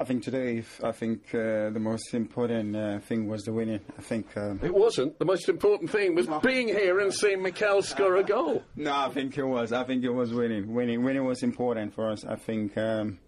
[0.00, 3.80] I think today, I think uh, the most important uh, thing was the winning.
[3.98, 4.26] I think.
[4.36, 5.18] Um, It wasn't.
[5.18, 8.62] The most important thing was being here and seeing Mikel score a goal.
[8.76, 9.72] no, I think it was.
[9.72, 10.72] I think it was winning.
[10.74, 12.24] Winning, winning was important for us.
[12.24, 12.76] I think.
[12.76, 13.18] Um,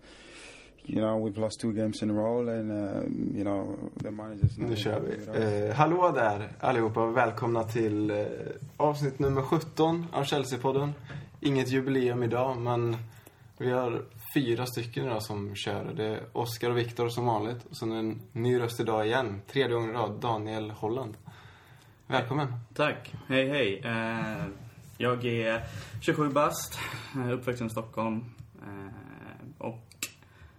[0.86, 4.58] you know, we've lost two games in a row, and um, you know the managers.
[4.58, 5.68] Nu kör vi.
[5.68, 8.16] Eh, hallå där allihopa och välkomna till eh,
[8.76, 10.90] avsnitt nummer 17 av Chelsea-podden.
[11.40, 12.96] Inget jubileum idag, men
[13.58, 14.02] vi har
[14.34, 15.92] fyra stycken idag som kör.
[15.94, 17.66] Det är Oskar och Viktor som vanligt.
[17.70, 19.40] Och sen en ny röst idag igen.
[19.46, 21.16] Tredje gången i rad, Daniel Holland.
[22.06, 22.52] Välkommen.
[22.74, 23.14] Tack.
[23.28, 23.82] Hej, hej.
[23.84, 24.46] Eh,
[24.98, 25.62] jag är
[26.00, 26.78] 27 bast,
[27.14, 28.24] eh, uppvuxen i Stockholm
[28.62, 28.94] eh,
[29.58, 30.08] och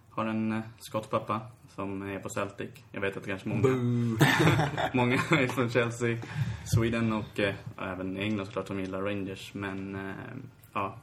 [0.10, 1.42] har en eh, skotsk pappa
[1.76, 2.70] som är på Celtic.
[2.92, 3.68] Jag vet att kanske många,
[4.94, 6.18] många är från Chelsea,
[6.66, 9.54] Sweden och eh, även England såklart som gillar Rangers.
[9.54, 10.14] Men
[10.74, 10.98] ja,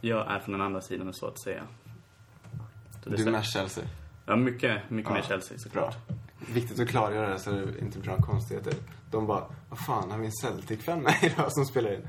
[0.00, 1.62] jag är från den andra sidan så att säga.
[3.04, 3.38] Du är stämmer.
[3.38, 3.84] mest Chelsea.
[4.26, 6.06] Ja, mycket, mycket Ja, mer Chelsea såklart.
[6.06, 6.16] Bra.
[6.54, 8.74] Viktigt att klargöra det så det inte blir några konstigheter.
[9.10, 12.08] De bara, vad fan, har vi en Celtic-fan med idag som spelar in?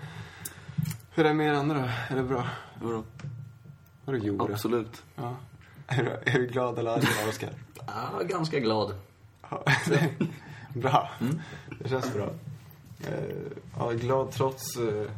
[1.12, 1.90] Hur är det med er andra då?
[2.10, 2.48] Är det bra?
[4.06, 4.54] Vadå jo då?
[4.54, 5.04] absolut.
[5.16, 5.36] Ja.
[5.88, 7.50] Är du, är du glad eller arg idag, Oskar?
[7.88, 8.96] Ja, ganska glad.
[9.50, 9.64] Ja,
[10.74, 11.10] bra.
[11.80, 12.30] Det känns bra.
[13.08, 13.36] Eh,
[13.80, 15.12] Ja, glad trots eh,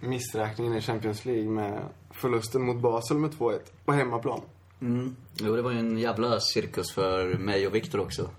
[0.00, 4.40] missräkningen i Champions League med förlusten mot Basel med 2-1 på hemmaplan.
[4.80, 5.16] Mm.
[5.34, 8.30] Jo, det var ju en jävla cirkus för mig och Viktor också.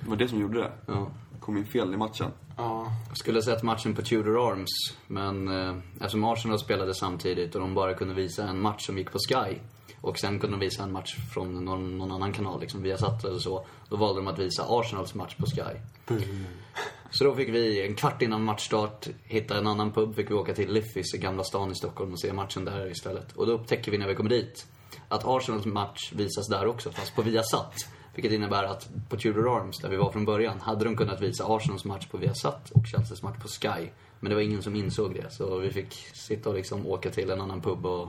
[0.00, 0.72] Det var det som gjorde det.
[0.86, 1.10] Ja.
[1.40, 2.30] Kom in fel i matchen.
[2.56, 4.70] Ja, Jag skulle ha sett matchen på Tudor Arms,
[5.06, 9.12] men eh, eftersom Arsenal spelade samtidigt och de bara kunde visa en match som gick
[9.12, 9.58] på Sky
[10.00, 13.24] och sen kunde de visa en match från någon, någon annan kanal, liksom via satt
[13.24, 13.66] eller så.
[13.88, 15.78] Då valde de att visa Arsenals match på Sky.
[17.10, 20.14] Så då fick vi, en kvart innan matchstart, hitta en annan pub.
[20.14, 23.32] Fick vi åka till Liffis i Gamla stan i Stockholm och se matchen där istället.
[23.32, 24.66] Och då upptäcker vi när vi kommer dit
[25.08, 27.74] att Arsenals match visas där också, fast på Viasat.
[28.14, 31.44] Vilket innebär att på Tudor Arms, där vi var från början, hade de kunnat visa
[31.46, 33.88] Arsenals match på Viasat och Chelseas match på Sky.
[34.20, 37.30] Men det var ingen som insåg det, så vi fick sitta och liksom åka till
[37.30, 38.08] en annan pub och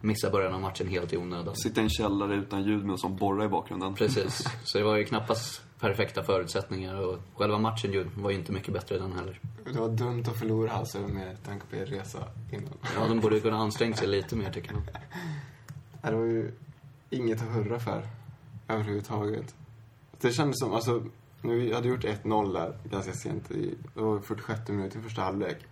[0.00, 1.56] missa början av matchen helt i onödan.
[1.56, 3.94] Sitta i en källare utan ljud med en sån borra i bakgrunden.
[3.94, 4.48] Precis.
[4.64, 8.74] Så det var ju knappast perfekta förutsättningar och själva matchen ju var ju inte mycket
[8.74, 9.40] bättre den heller.
[9.64, 12.18] det var dumt att förlora alltså med tanke på er resa
[12.52, 12.72] innan.
[12.96, 14.82] Ja, de borde ju kunna ansträngt sig lite mer tycker jag.
[16.02, 16.50] Det var ju
[17.10, 18.06] inget att hurra för
[18.68, 19.54] överhuvudtaget.
[20.20, 21.04] Det kändes som, alltså,
[21.42, 25.22] när vi hade gjort 1-0 där ganska sent i, det var 46 minuter i första
[25.22, 25.66] halvlek.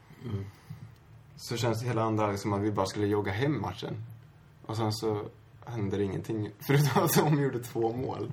[1.37, 3.95] Så känns det hela andra halvlek som att vi bara skulle jogga hem matchen.
[4.67, 5.23] Och sen så
[5.65, 6.51] hände det ingenting.
[6.59, 8.33] Förutom att de gjorde två mål.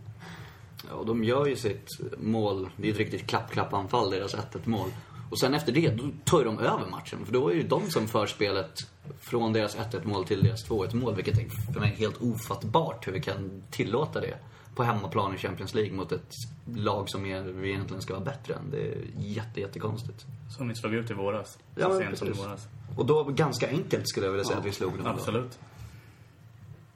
[0.89, 1.87] Ja, och de gör ju sitt
[2.17, 4.89] mål, det är ett riktigt klapp-klapp-anfall, deras 1-1 mål.
[5.29, 7.25] Och sen efter det, då tar ju de över matchen.
[7.25, 8.71] För då är ju de som för spelet
[9.19, 11.15] från deras 1-1 mål till deras 2-1 mål.
[11.15, 14.38] Vilket är för mig helt ofattbart hur vi kan tillåta det.
[14.75, 16.31] På hemmaplan i Champions League mot ett
[16.75, 18.71] lag som är, vi egentligen ska vara bättre än.
[18.71, 20.25] Det är jätte, jättekonstigt.
[20.57, 21.57] Som ni slog ut i våras.
[21.75, 22.45] Ja, Så sent som i precis.
[22.45, 22.67] våras.
[22.97, 25.07] Och då ganska enkelt skulle jag vilja säga att vi slog dem.
[25.07, 25.59] Absolut.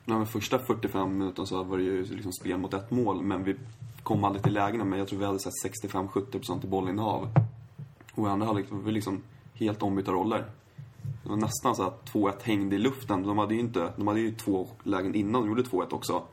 [0.06, 3.44] Ja, men första 45 minuterna så var det ju liksom spel mot ett mål, men
[3.44, 3.56] vi
[4.04, 4.84] kom aldrig till lägena.
[4.84, 7.30] Men jag tror vi hade så här 65-70% i bollinnehav.
[8.16, 9.22] Och i andra halvlek var vi liksom
[9.54, 10.46] helt ombytta roller.
[11.24, 13.24] Det var nästan så att 2-1 hängde i luften.
[13.24, 16.24] De hade ju inte, de hade ju två lägen innan de gjorde 2-1 också.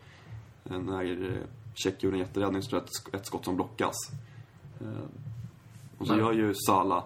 [0.65, 1.43] När eh,
[1.75, 3.94] Tjeck gjorde en jätteräddning så ett, ett skott som blockas.
[4.81, 4.87] Eh,
[5.99, 7.05] Och så Men- gör ju Sala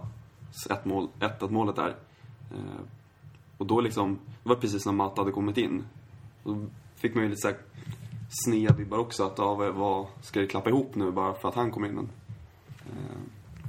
[0.71, 1.97] 1 mål, 1 målet där.
[2.51, 2.81] Eh,
[3.59, 5.85] Och då liksom, det var precis när Mata hade kommit in.
[6.45, 7.57] Då fick man ju lite såhär
[8.45, 11.55] sneda vibbar också att, ja, vad- vad, ska det klappa ihop nu bara för att
[11.55, 11.95] han kom in?
[11.95, 12.09] Men,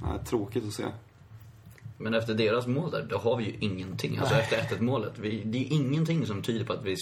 [0.04, 0.86] nej, tråkigt att se.
[1.98, 4.18] Men efter deras mål där, då har vi ju ingenting.
[4.18, 5.20] Alltså efter 1-1 målet.
[5.20, 6.96] Vi, det är ingenting som tyder på att vi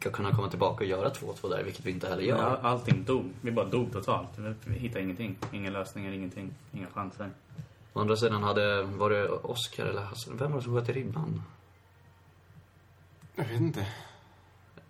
[0.00, 2.38] ska kunna komma tillbaka och göra 2-2 där, vilket vi inte heller gör.
[2.38, 3.24] Ja, allting dog.
[3.40, 4.28] Vi bara dog totalt.
[4.64, 5.36] Vi hittade ingenting.
[5.52, 6.54] Inga lösningar, ingenting.
[6.72, 7.30] Inga chanser.
[7.92, 10.36] Å andra sidan hade, var det Oscar eller Hassan?
[10.36, 11.42] Vem var det som sköt i ribban?
[13.34, 13.86] Jag vet inte.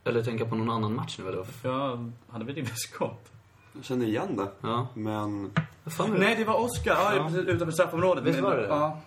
[0.05, 1.47] Eller tänka på någon annan match nu eller?
[1.62, 3.33] Ja, hade vi ribbskott?
[3.73, 4.49] Jag känner igen det.
[4.61, 4.87] Ja.
[4.94, 5.53] Men
[6.19, 6.90] Nej, det var Oscar.
[6.93, 7.23] Ja, Ja.
[7.25, 8.25] precis utanför straffområdet.
[8.25, 8.67] Visst var det?
[8.67, 9.00] Ja.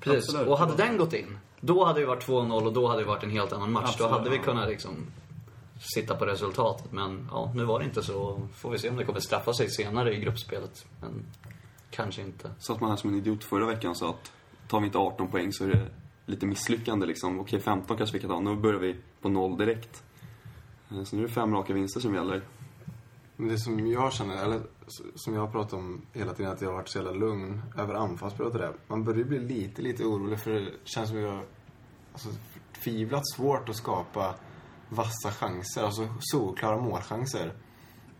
[0.00, 0.28] Precis.
[0.28, 0.48] absolut.
[0.48, 3.22] Och hade den gått in, då hade det varit 2-0 och då hade det varit
[3.24, 3.84] en helt annan match.
[3.88, 4.96] Absolut, då hade vi kunnat liksom
[5.94, 6.92] sitta på resultatet.
[6.92, 8.40] Men ja, nu var det inte så.
[8.54, 10.86] Får vi se om det kommer straffa sig senare i gruppspelet.
[11.00, 11.24] Men
[11.90, 12.50] kanske inte.
[12.58, 14.32] satt man här som en idiot förra veckan och sa att
[14.68, 15.86] tar vi inte 18 poäng så är det
[16.26, 17.40] lite misslyckande liksom.
[17.40, 18.40] Okej, 15 kanske vi kan ta.
[18.40, 20.02] Nu börjar vi på noll direkt.
[20.90, 22.42] Eh, Så nu är det fem raka vinster som gäller.
[23.36, 24.60] Men det som jag känner, eller
[25.14, 27.94] som jag har pratat om hela tiden, att jag har varit så jävla lugn över
[27.94, 28.72] anfallsspelet och det.
[28.86, 31.44] Man börjar bli lite, lite orolig för det känns som att jag har
[32.12, 32.28] alltså,
[32.72, 34.34] förtvivlat svårt att skapa
[34.88, 37.52] vassa chanser, alltså solklara målchanser.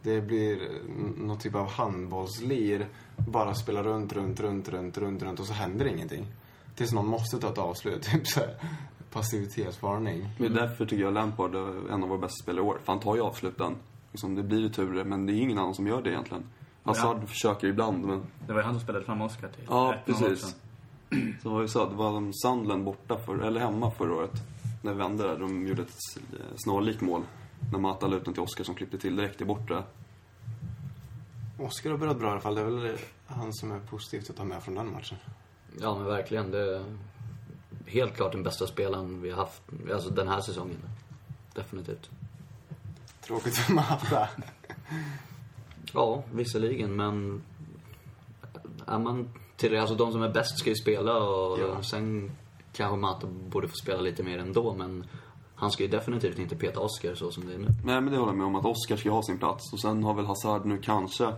[0.03, 0.83] Det blir
[1.17, 2.89] någon typ av handbollslir.
[3.17, 6.27] Bara spela runt, runt, runt, runt, runt, runt och så händer ingenting.
[6.75, 8.03] Tills någon måste ta ett avslut.
[8.13, 8.57] Typ så här,
[9.11, 10.29] passivitetsvarning.
[10.39, 12.79] Men därför tycker jag Lampard är en av våra bästa spelare i år.
[12.85, 13.77] För han tar ju avsluten.
[14.13, 16.45] Liksom, det blir returer, men det är ingen annan som gör det egentligen.
[16.82, 18.23] Hazard försöker ibland, men...
[18.46, 20.56] Det var ju han som spelade fram Oscar till Ja, 1-0 precis.
[21.43, 24.32] Så var ju så, det var de borta, för, eller hemma förra året.
[24.82, 25.94] När vi vände där, de gjorde ett
[26.32, 27.23] eh, snarlikt mål.
[27.73, 29.82] När Mata la ut den till Oscar som klippte till direkt i bortre.
[31.58, 32.55] Oscar har börjat bra i alla fall.
[32.55, 35.19] Det är väl han som är positivt att ta med från den matchen.
[35.81, 36.50] Ja, men verkligen.
[36.50, 36.85] Det är
[37.87, 39.62] helt klart den bästa spelaren vi har haft
[39.93, 40.78] alltså den här säsongen.
[41.55, 42.11] Definitivt.
[43.20, 44.28] Tråkigt för Mata.
[45.93, 47.43] Ja, visserligen, men...
[48.87, 51.83] Är man till alltså de som är bäst ska ju spela och Ja.
[51.83, 52.31] sen
[52.73, 55.06] kanske Mata borde få spela lite mer ändå, men
[55.55, 57.69] han ska ju definitivt inte peta Oscar så som det är nu.
[57.85, 59.73] Nej, men det håller jag med om att Oscar ska ha sin plats.
[59.73, 61.35] Och sen har väl Hazard nu kanske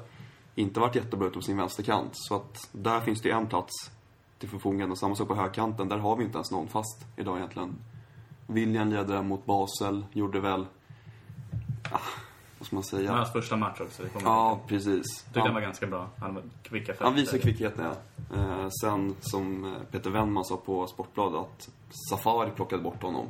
[0.54, 2.10] inte varit jättebra ute på sin vänsterkant.
[2.12, 3.90] Så att där finns det en plats
[4.38, 4.92] till förfogande.
[4.92, 7.76] Och samma sak på högkanten, där har vi inte ens någon fast idag egentligen.
[8.46, 10.66] William leder mot Basel, gjorde väl...
[11.92, 11.98] Ah,
[12.72, 13.12] vad ska man säga?
[13.12, 14.02] hans första match också.
[14.02, 15.22] Det kommer Ja, jag precis.
[15.24, 16.10] tyckte han var ganska bra.
[16.18, 17.04] Han var kvicka fötter.
[17.04, 17.94] Han visar kvickheten, ja.
[18.36, 21.68] Eh, sen, som eh, Peter Wennman sa på Sportbladet, att
[22.10, 23.26] Safari plockade bort honom.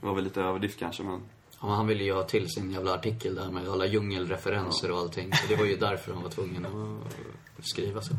[0.00, 1.20] Det var väl lite överdrift kanske, men...
[1.60, 4.98] Ja, men han ville ju ha till sin jävla artikel där med alla djungelreferenser och
[4.98, 5.32] allting.
[5.32, 8.14] Så det var ju därför han var tvungen att skriva så.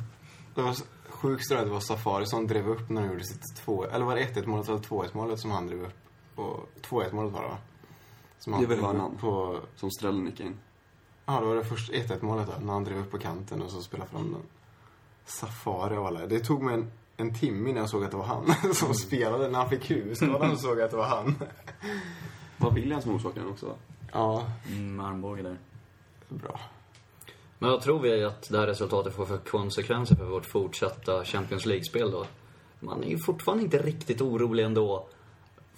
[0.56, 0.75] Det var
[1.10, 4.16] sjukt att det var Safari som drev upp när han gjorde sitt 2 Eller var
[4.16, 5.95] det 1-1 målet eller 2-1 målet som han drev upp?
[6.36, 7.57] Och 2-1 målet var det va?
[8.40, 9.60] Som han Det är väl upp på...
[9.76, 10.60] Som Strellen gick in.
[11.26, 13.72] Ja, det var det första 1-1 målet då, när han drev upp på kanten och
[13.72, 14.42] så spelade fram den.
[15.26, 16.28] Safari av alla.
[16.28, 19.48] Det tog mig en, en timme innan jag såg att det var han som spelade.
[19.50, 21.36] När han fick huvudskadan så såg jag att det var han.
[22.58, 23.76] Var William som orsakade den också?
[24.14, 25.58] Ja, Mm, armbåge där.
[26.30, 26.60] bra.
[27.60, 31.66] Men vad tror vi att det här resultatet får för konsekvenser för vårt fortsatta Champions
[31.66, 32.26] League-spel då?
[32.80, 35.08] Man är ju fortfarande inte riktigt orolig ändå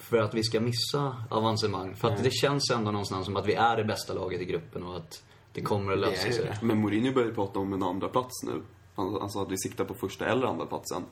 [0.01, 1.95] för att vi ska missa avancemang.
[1.95, 4.83] För att det känns ändå någonstans som att vi är det bästa laget i gruppen
[4.83, 6.45] och att det kommer att lösa sig.
[6.45, 6.59] det.
[6.65, 8.61] Men Mourinho börjar ju prata om en andra plats nu.
[8.95, 11.03] Han, han sa att vi siktar på första eller andra platsen.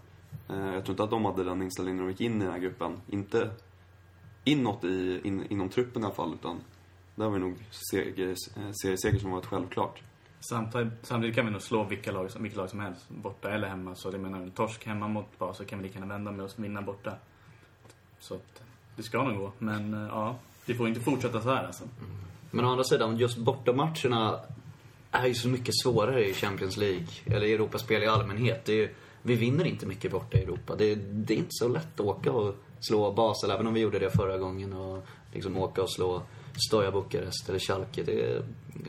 [0.50, 2.54] Eh, jag tror inte att de hade den inställningen när de gick in i den
[2.54, 3.02] här gruppen.
[3.08, 3.50] Inte
[4.44, 6.60] inåt i, in, inom truppen i alla fall, utan
[7.16, 7.56] där var det nog
[7.92, 10.02] seger, eh, serieseger som var ett självklart.
[10.50, 13.68] Samtidigt, samtidigt kan vi nog slå vilka lag, som- vilka lag som helst, borta eller
[13.68, 13.96] hemma.
[13.96, 16.60] Så det menar, en torsk hemma mot Basel kan vi lika gärna vända med oss
[16.60, 17.14] vinna borta.
[18.20, 18.62] Så att,
[19.00, 19.52] det ska nog gå.
[19.60, 20.36] Men eh, ja,
[20.66, 21.84] det får inte fortsätta så här alltså.
[21.84, 22.16] Mm.
[22.52, 24.40] Men å andra sidan, just bortamatcherna
[25.12, 28.66] är ju så mycket svårare i Champions League, eller i Europaspel i allmänhet.
[28.66, 30.76] Det är, ju- vi vinner inte mycket borta i Europa.
[30.76, 33.80] Det, är- det är inte så lätt att åka och slå Basel, även om vi
[33.80, 34.74] gjorde det förra gången.
[34.74, 36.22] Och liksom åka och slå
[36.70, 38.04] Stoja Bukarest eller Schalke.
[38.04, 38.44] Det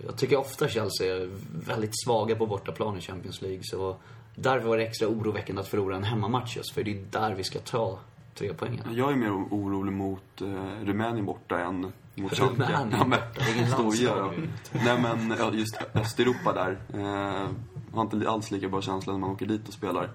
[0.06, 1.28] jag tycker ofta Chelsea är
[1.66, 3.60] väldigt svaga på bortaplan i Champions League.
[3.62, 3.96] Så
[4.34, 7.44] därför var det extra oroväckande att förlora en hemmamatch just, för det är där vi
[7.44, 7.98] ska ta
[8.40, 8.94] tre poängen.
[8.94, 12.86] Jag är mer orolig mot eh, Rumänien borta än mot Schalke.
[12.90, 13.18] Ja, men,
[13.54, 14.48] ingen ju.
[14.72, 16.80] Nej men, just Östeuropa där.
[16.94, 17.50] Eh,
[17.94, 20.10] har inte alls lika bra känsla när man åker dit och spelar.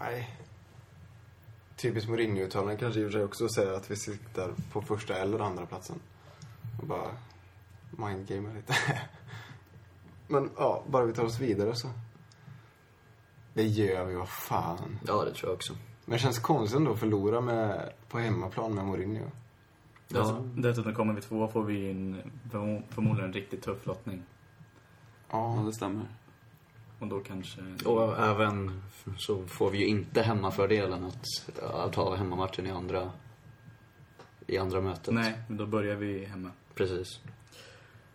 [0.00, 0.30] Nej.
[1.76, 5.38] Typiskt Mourinho-uttalande kanske i och för sig också säger att vi siktar på första eller
[5.38, 6.00] andra platsen.
[6.80, 7.08] Och bara
[7.90, 8.74] mindgamea lite.
[10.28, 11.88] Men ja, bara vi tar oss vidare så.
[13.54, 14.98] Det gör vi, vad fan.
[15.06, 15.74] Ja, det tror jag också.
[16.08, 19.24] Men det känns konstigt ändå att förlora med, på hemmaplan med Mourinho.
[20.08, 20.18] Ja.
[20.20, 24.22] Dessutom- Dessutom kommer vi två får vi en, förmo- förmodligen en riktigt tuff lottning.
[25.30, 26.04] Ja, Ja, det stämmer.
[26.98, 27.60] Och då kanske...
[27.84, 28.82] Och även
[29.18, 31.24] så får vi ju inte hemmafördelen att,
[31.74, 33.10] att ha hemmamatchen i andra,
[34.46, 35.14] i andra mötet.
[35.14, 36.50] Nej, men då börjar vi hemma.
[36.74, 37.20] Precis.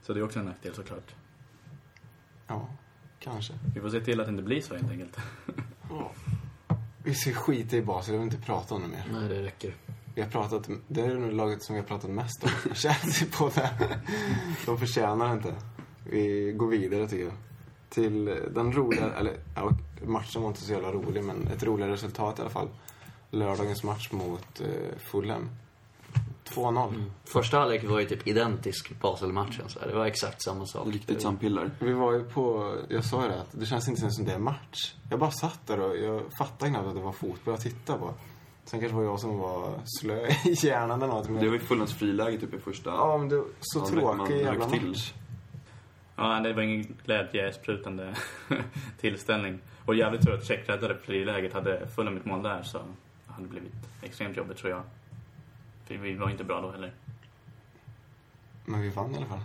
[0.02, 1.16] Så det är också en nackdel såklart.
[2.48, 2.68] ja
[3.20, 3.54] kanske.
[3.76, 5.18] Vi får se till att det inte blir så helt enkelt.
[7.03, 9.05] Vi ska skita i Basel, jag vill inte prata om det mer.
[9.12, 9.75] Nej, det räcker.
[10.15, 12.50] Vi har pratat, det är nog laget som vi har pratat mest om.
[12.75, 13.70] Chelsea på det.
[14.65, 15.53] De förtjänar inte.
[16.03, 17.34] Vi går vidare tycker jag.
[17.89, 19.72] Till den roliga, eller ja,
[20.05, 22.70] matchen var inte så jävla rolig men ett roligare resultat i alla fall.
[23.29, 25.50] Lördagens match mot eh, Fulham.
[26.55, 27.03] 2-0.
[27.25, 29.70] Första halvlek var ju typ identisk Basel-matchen.
[29.70, 29.88] Så här.
[29.88, 30.88] det var exakt samma sak.
[30.88, 31.72] Riktigt sampiller.
[31.79, 34.34] Vi var ju på, jag sa ju det att det känns inte ens som det
[34.34, 34.93] är match.
[35.10, 38.13] Jag bara satt där och jag fattade knappt att det var fotboll jag tittade på.
[38.65, 41.29] Sen kanske var jag som var slö i hjärnan eller något.
[41.29, 42.89] Men Det var ju Fulhams friläge typ i första.
[42.89, 45.13] Ja, men det var så tråkig jävla match.
[46.15, 48.15] Ja, det var ingen glädjesprutande
[49.01, 49.60] tillställning.
[49.86, 51.53] Och jävligt tur att Tjeck räddade friläget.
[51.53, 52.77] Hade Fulham ett mål där så
[53.27, 54.81] hade det blivit extremt jobbigt tror jag.
[55.86, 56.94] För vi var inte bra då heller.
[58.66, 59.40] Men vi vann i alla fall.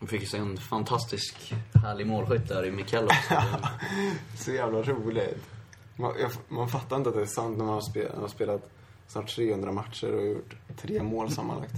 [0.00, 3.42] De fick se en fantastisk, härlig målskytt där i Mikael också.
[4.36, 5.44] Så jävla roligt.
[5.96, 8.70] Man, jag, man fattar inte att det är sant när man har spelat, har spelat
[9.06, 11.74] snart 300 matcher och gjort tre mål sammanlagt.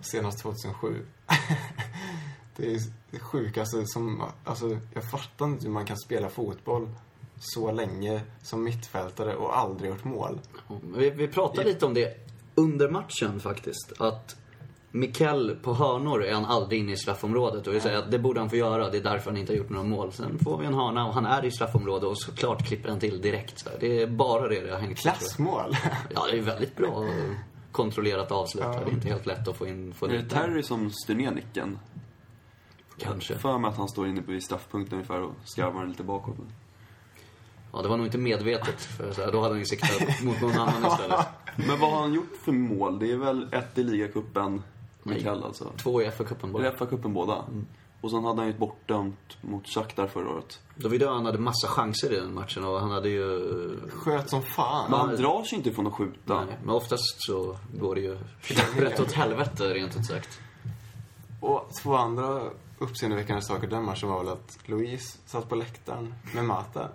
[0.00, 1.06] Senast 2007.
[2.56, 4.22] det är det sjukaste som...
[4.44, 6.88] Alltså, jag fattar inte hur man kan spela fotboll
[7.42, 10.38] så länge som mittfältare och aldrig gjort mål.
[10.96, 13.92] Vi, vi pratade lite om det under matchen faktiskt.
[13.98, 14.36] Att
[14.90, 17.66] Mikkel på hörnor är han aldrig inne i straffområdet.
[17.66, 18.90] Och vi säger att det borde han få göra.
[18.90, 20.12] Det är därför han inte har gjort några mål.
[20.12, 23.20] Sen får vi en hörna och han är i straffområdet och såklart klipper han till
[23.20, 23.68] direkt.
[23.80, 25.02] Det är bara det det har hängt på.
[25.02, 25.76] Klassmål!
[26.14, 27.04] Ja, det är väldigt bra
[27.72, 28.64] kontrollerat avslut.
[28.64, 30.22] Det är inte helt lätt att få in, få Är det.
[30.22, 31.78] Terry som styr ner nicken?
[32.98, 33.38] Kanske.
[33.38, 36.36] För mig att han står inne vid straffpunkten ungefär och skarvar den lite bakåt.
[37.72, 38.80] Ja, det var nog inte medvetet.
[38.82, 41.26] För så här, då hade han ju siktat mot någon annan istället.
[41.56, 42.98] Men vad har han gjort för mål?
[42.98, 44.62] Det är väl ett i ligacupen,
[45.02, 45.72] Mikael alltså?
[45.76, 46.62] Två i FA-cupen bara.
[46.62, 47.44] det FA-cupen båda?
[48.00, 50.60] Och sen hade han ju ett bortdömt mot Shakhtar förra året.
[50.74, 53.40] Då vid han hade massa chanser i den matchen och han hade ju...
[53.90, 54.90] Sköt som fan.
[54.90, 56.44] Men han drar sig inte från att skjuta.
[56.44, 58.18] Nej, men oftast så går det ju
[58.76, 60.40] rätt åt helvete rent ut sagt.
[61.40, 62.42] Och två andra
[62.78, 66.88] uppseendeväckande saker den matchen var väl att Louise satt på läktaren med Mata.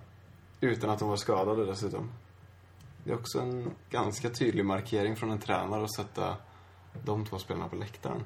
[0.61, 2.09] Utan att hon var skadade dessutom.
[3.03, 6.35] Det är också en ganska tydlig markering från en tränare att sätta
[7.05, 8.23] de två spelarna på läktaren.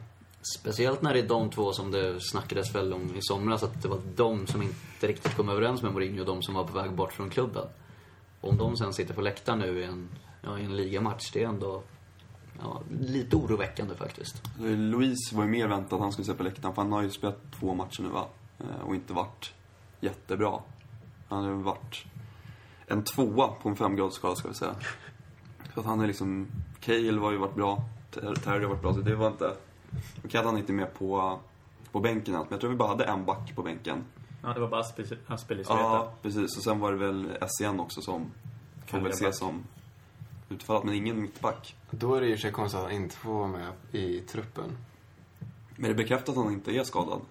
[0.60, 3.88] Speciellt när det är de två som det snackades väl om i somras, att det
[3.88, 6.92] var de som inte riktigt kom överens med Mourinho och de som var på väg
[6.94, 7.68] bort från klubben.
[8.42, 10.10] Om de sen sitter på läktaren nu i en,
[10.42, 11.84] ja, i en ligamatch, det är ändå
[12.60, 14.44] ja, lite oroväckande faktiskt.
[14.60, 17.10] Louise var ju mer väntat att han skulle sitta på läktaren, för han har ju
[17.10, 18.28] spelat två matcher nu va?
[18.60, 19.54] Eh, Och inte varit
[20.00, 20.60] jättebra.
[21.30, 22.06] Han har ju varit
[22.92, 24.76] en tvåa på en femgradsskala ska vi säga.
[25.74, 26.48] Så att han är liksom,
[26.80, 29.54] Cale har ju varit bra, Ter- Terry har varit bra, så det var inte...
[30.26, 31.40] Okej att han inte är med på,
[31.92, 34.04] på bänken allt, men jag tror vi bara hade en back på bänken.
[34.44, 35.80] Ja, det var bara Aspel- Aspelizveta.
[35.80, 36.58] Ja, precis.
[36.58, 38.26] Och sen var det väl SCN också som
[38.88, 39.36] får väl ses back.
[39.36, 39.64] som
[40.50, 41.76] utfallet, men ingen mittback.
[41.92, 44.78] Då är det för sig konstigt att han inte får vara med i truppen.
[45.76, 47.22] Men det bekräftar att han inte är skadad.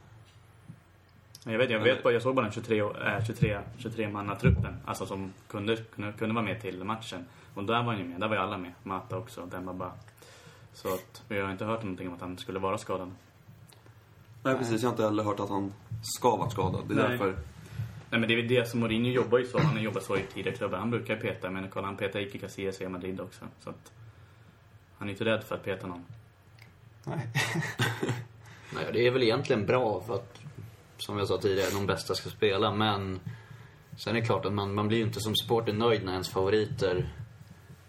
[1.44, 5.06] Jag vet, jag vet bara, jag såg bara den 23, äh, 23, 23 mannatruppen Alltså
[5.06, 7.25] som kunde, kunde, kunde vara med till matchen.
[7.54, 8.73] Och där var han ju med, där var ju alla med.
[8.82, 9.92] Mata också, Dembaba.
[10.73, 13.11] Så att, jag har inte hört någonting om att han skulle vara skadad.
[14.42, 14.82] Nej, precis.
[14.82, 16.85] Jag har inte heller hört att han ska vara skadad.
[16.88, 17.09] Det är Nej.
[17.09, 17.37] därför...
[18.11, 19.59] Nej men det är väl det som Mourinho jobbar ju så.
[19.59, 20.78] Han har jobbat så i tidigare klubbar.
[20.78, 23.44] Han brukar peta, men kolla han petar Iker Casillas i Madrid också.
[23.61, 23.92] Så att,
[24.99, 26.04] han är inte rädd för att peta någon.
[27.04, 27.28] Nej.
[28.75, 30.39] Nej, det är väl egentligen bra för att,
[31.02, 32.73] som jag sa tidigare, de bästa ska spela.
[32.75, 33.21] Men
[33.97, 36.28] sen är det klart att man, man blir ju inte som supporter nöjd när ens
[36.28, 37.09] favoriter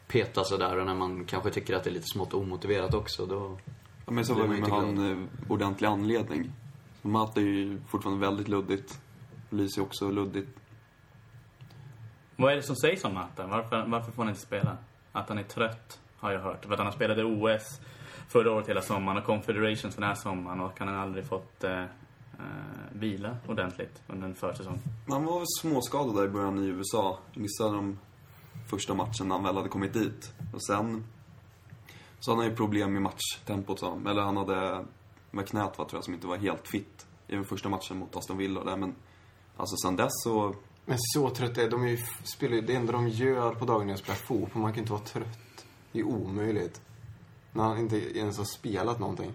[0.08, 3.26] petas sådär och när man kanske tycker att det är lite smått omotiverat också.
[3.26, 3.58] Då,
[4.12, 6.52] Ja, men så var det med han eh, ordentlig anledning.
[7.02, 9.02] Matt är ju fortfarande väldigt luddigt.
[9.50, 10.60] Lys är också luddigt.
[12.36, 13.48] Vad är det som sägs om Mata?
[13.48, 14.78] Varför, varför får han inte spela?
[15.12, 16.66] Att han är trött, har jag hört.
[16.66, 17.82] För att han har spelat i OS
[18.28, 21.84] förra året hela sommaren och Confederations den här sommaren och han har aldrig fått eh,
[22.42, 24.80] eh, vila ordentligt under en försäsong.
[25.08, 27.20] Han var småskadad där i början i USA.
[27.34, 28.00] Missade de
[28.70, 30.34] första matchen när han väl hade kommit dit.
[30.54, 31.04] Och sen
[32.20, 34.08] så hade han ju problem med matchtempot, sa han.
[34.08, 34.86] Eller han hade
[35.32, 38.16] med knät, va, tror jag, som inte var helt fit i den första matchen mot
[38.16, 38.78] Aston Villa där.
[38.78, 38.96] Men
[39.58, 40.56] alltså sen dess så...
[40.86, 43.94] Men så trött är de ju, spelar ju, det enda de gör på dagen är
[43.94, 44.62] att spela fotboll.
[44.62, 45.66] Man kan inte vara trött.
[45.92, 46.82] Det är omöjligt.
[47.54, 49.34] När han inte ens har spelat någonting.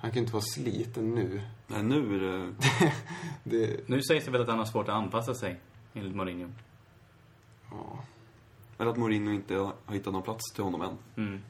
[0.00, 1.40] Han kan inte vara sliten nu.
[1.66, 2.52] Nej, nu är det...
[3.44, 5.60] Det, Nu sägs det väl att han har svårt att anpassa sig,
[5.94, 6.48] enligt Mourinho.
[7.70, 8.04] ja.
[8.78, 10.98] Eller att Mourinho inte har hittat någon plats till honom än.
[11.16, 11.40] Mm.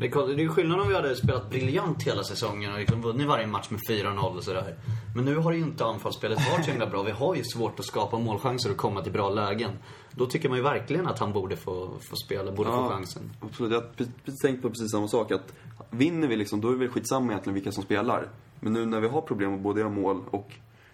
[0.00, 3.02] Det är det är ju skillnad om vi hade spelat briljant hela säsongen och liksom
[3.02, 4.74] vunnit varje match med 4-0 och sådär.
[5.14, 7.02] Men nu har ju inte anfallsspelet varit så himla bra.
[7.02, 9.70] Vi har ju svårt att skapa målchanser och komma till bra lägen.
[10.10, 13.30] Då tycker man ju verkligen att han borde få, få spela, borde få Ja, chansen.
[13.40, 13.72] Absolut.
[13.72, 15.30] Jag har tänkt på precis samma sak.
[15.30, 15.52] Att
[15.90, 18.28] vinner vi liksom, då är det väl skitsamma egentligen vilka som spelar.
[18.60, 20.52] Men nu när vi har problem med både göra mål och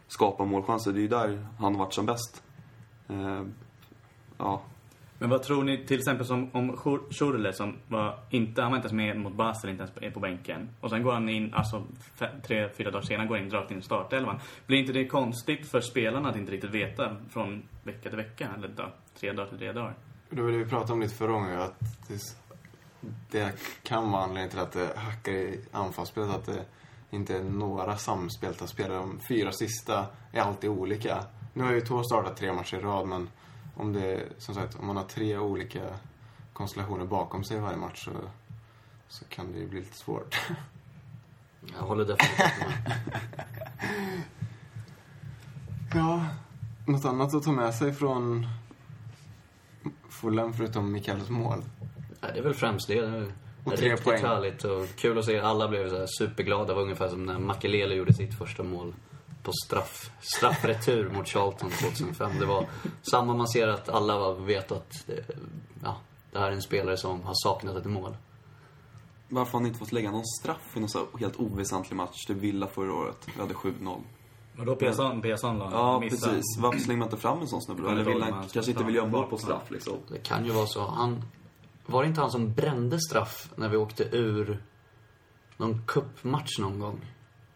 [0.08, 2.42] skapa målchanser, det är ju där han har varit som bäst.
[3.08, 3.42] Eh,
[4.38, 4.62] ja,
[5.18, 8.76] Men vad tror ni till exempel som om Schur- Schurle som var inte, han var
[8.78, 10.68] inte ens med mot Basel, inte ens på bänken.
[10.80, 11.82] Och sen går han in, alltså
[12.18, 14.38] fe- tre, fyra dagar senare går han in rakt in i startelvan.
[14.66, 18.48] Blir inte det konstigt för spelarna att inte riktigt veta från vecka till vecka?
[18.56, 19.94] Eller då, tre dagar till tre dagar?
[20.30, 21.60] Det var det vi pratade om lite förra gången.
[21.60, 21.80] Att
[23.30, 26.30] det, kan vara anledningen till att det hackar i anfallsspelet.
[26.30, 26.64] Att det
[27.10, 28.98] inte är några samspelta spelare.
[28.98, 31.24] De fyra sista är alltid olika.
[31.52, 33.28] Nu har ju två startat tre matcher i rad, men
[33.76, 35.80] om det som sagt, om man har tre olika
[36.52, 38.10] konstellationer bakom sig varje match så,
[39.08, 40.40] så kan det ju bli lite svårt.
[41.78, 43.02] Jag håller definitivt med.
[45.94, 46.26] Ja,
[46.86, 48.46] något annat att ta med sig från
[50.08, 51.62] Fulham förutom Mikaels mål?
[52.26, 53.00] Ja, det är väl främst det.
[53.00, 53.26] det
[53.64, 54.22] Och är tre riktigt poäng.
[54.24, 55.38] härligt och kul att se.
[55.40, 56.64] Alla blev så här superglada.
[56.64, 58.94] Det var ungefär som när Makelele gjorde sitt första mål
[59.42, 62.30] på straff, straffretur mot Charlton 2005.
[62.40, 62.66] Det var
[63.10, 65.24] samma man ser att alla vet att det,
[65.82, 65.96] ja,
[66.32, 68.16] det här är en spelare som har saknat ett mål.
[69.28, 72.24] Varför har han inte fått lägga någon straff i någon så här helt oväsentlig match?
[72.26, 73.26] Typ Villa förra året.
[73.34, 74.00] Vi hade 7-0.
[74.58, 76.28] Och då Persson, Persson la Ja, missar.
[76.28, 76.58] precis.
[76.58, 77.88] Varför slänger man inte fram en sån snubbe då?
[77.88, 79.94] Det Eller vill han man kanske inte vill göra mål på straff liksom?
[80.08, 80.80] Det kan ju vara så.
[80.86, 81.22] Han,
[81.86, 84.62] var det inte han som brände straff när vi åkte ur
[85.56, 87.00] någon cupmatch någon gång?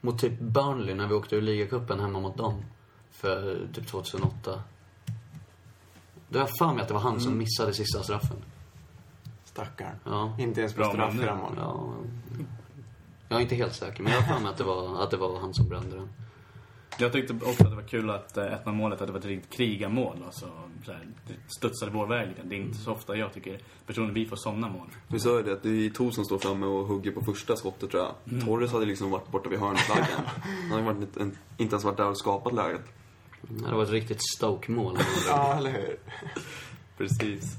[0.01, 2.65] Mot typ Burnley när vi åkte ur ligacupen hemma mot dem.
[3.11, 4.63] För typ 2008.
[6.29, 8.37] Då har jag för mig att det var han som missade sista straffen.
[9.45, 9.97] Stackarn.
[10.05, 10.37] Ja.
[10.39, 11.59] Inte ens på Bra straff i målet.
[11.59, 11.95] ja.
[13.29, 15.17] Jag är inte helt säker, men jag har för mig att det var, att det
[15.17, 16.09] var han som brände den.
[16.99, 19.27] Jag tyckte också att det var kul att eh, 1 målet att det var ett
[19.27, 20.23] riktigt krigarmål.
[20.27, 20.47] Alltså,
[20.85, 22.29] så här, det studsade vår väg.
[22.45, 24.87] Det är inte så ofta jag tycker personligen vi får sådana mål.
[25.09, 27.57] Vi sa ju det, att det är To som står framme och hugger på första
[27.57, 28.41] skottet tror jag.
[28.45, 30.07] Torres hade liksom varit borta vid hörnflaggan.
[30.71, 32.83] Han hade varit, inte- inte ens varit där och skapat läget.
[33.43, 34.99] Det var ett riktigt Stoke-mål.
[35.29, 35.97] Ja, eller hur?
[36.99, 37.57] Precis.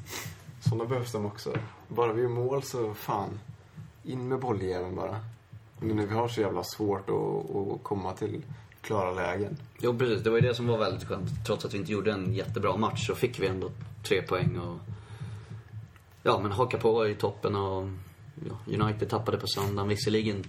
[0.62, 1.54] Sådana behövs de också.
[1.88, 3.40] Bara vi gör mål så fan,
[4.04, 5.20] in med bolljäveln bara.
[5.82, 8.42] Nu när vi har så jävla svårt att, att komma till
[8.82, 9.58] klara lägen.
[9.80, 10.24] Jo, precis.
[10.24, 11.30] Det var ju det som var väldigt skönt.
[11.46, 13.72] Trots att vi inte gjorde en jättebra match så fick vi ändå
[14.04, 14.78] tre poäng och...
[16.24, 17.90] Ja, men haka på i toppen och...
[18.48, 19.90] Ja, United tappade på söndagen.
[19.90, 20.44] Visserligen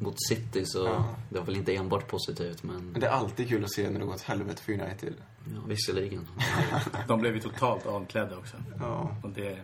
[0.00, 1.04] mot City så Ja.
[1.28, 2.76] det var väl inte enbart positivt men...
[2.92, 5.14] Men det är alltid kul att se när det går åt helvete för United.
[5.54, 6.28] Ja, visserligen.
[7.08, 8.56] De blev ju totalt avklädda också.
[8.80, 9.58] Ja, Och det,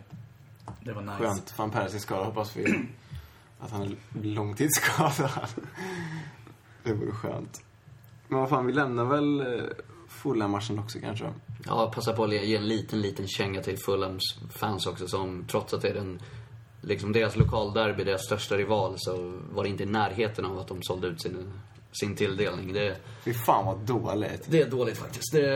[0.81, 1.17] det var nice.
[1.17, 1.53] skönt.
[1.57, 2.25] Van Persie skadad.
[2.25, 2.87] Hoppas vi
[3.59, 5.29] att han är långtidsskadad.
[6.83, 7.61] Det vore skönt.
[8.27, 9.63] Men vad fan, vi lämnar väl eh,
[10.07, 11.33] Fulham-matchen också kanske?
[11.65, 15.73] Ja, passa på att ge en liten, liten känga till Fulhams fans också som trots
[15.73, 16.19] att det är den,
[16.81, 20.81] liksom deras lokalderby, deras största rival, så var det inte i närheten av att de
[20.83, 21.51] sålde ut sin,
[21.91, 22.73] sin tilldelning.
[22.73, 24.45] Det, Fy fan vad dåligt.
[24.47, 25.31] det är dåligt faktiskt.
[25.31, 25.49] Det,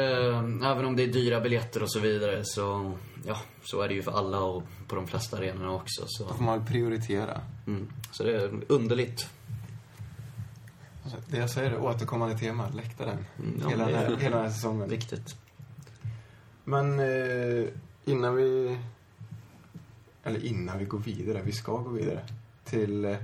[0.66, 2.92] även om det är dyra biljetter och så vidare så,
[3.26, 6.04] ja, så är det ju för alla och på de flesta arenorna också.
[6.08, 7.42] Så, Då får man prioritera.
[7.68, 9.30] mm, så det är underligt.
[11.28, 13.26] Det jag säger är återkommande tema, läktaren.
[13.40, 14.90] Mm, hela, den är- här, hela den här säsongen.
[14.90, 15.36] Viktigt.
[16.64, 17.68] Men eh,
[18.06, 18.78] innan vi...
[20.24, 22.26] Eller innan vi går vidare, vi ska gå vidare.
[22.64, 23.18] Till eh,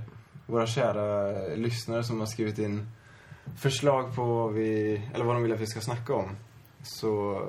[0.46, 2.88] våra kära lyssnare som har skrivit in
[3.56, 6.28] förslag på vad vi, eller vad de vill att vi ska snacka om.
[6.82, 7.42] Så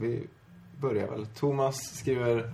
[0.00, 0.26] vi
[0.80, 1.26] börjar väl.
[1.26, 2.52] Thomas skriver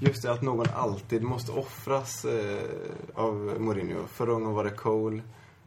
[0.00, 2.62] just det att någon alltid måste offras eh,
[3.14, 4.06] av Mourinho.
[4.06, 5.22] Förra gången var det Cole,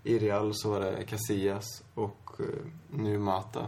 [0.08, 2.46] i Real så var det Casillas och eh,
[2.90, 3.68] nu Mata.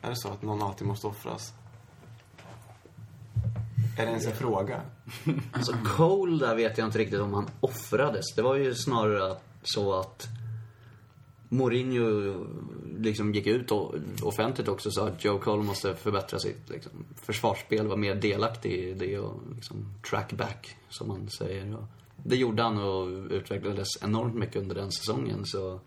[0.00, 1.52] Är det så att någon alltid måste offras?
[3.98, 4.80] Är det ens en fråga?
[5.52, 8.34] Alltså Cole där vet jag inte riktigt om han offrades.
[8.36, 10.28] Det var ju snarare så att
[11.48, 12.34] Mourinho
[12.98, 16.92] liksom gick ut och offentligt också och sa att Joe Cole måste förbättra sitt liksom,
[17.16, 21.76] försvarsspel, vara mer delaktig i det och liksom track back, som man säger.
[21.76, 21.84] Och
[22.28, 25.80] det gjorde han och utvecklades enormt mycket under den säsongen, så...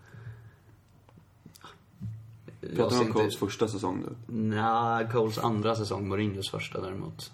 [2.76, 4.36] Pratar du om inte- Coles första säsong nu?
[4.36, 7.32] Nej, Coles andra säsong, Mourinhos första däremot.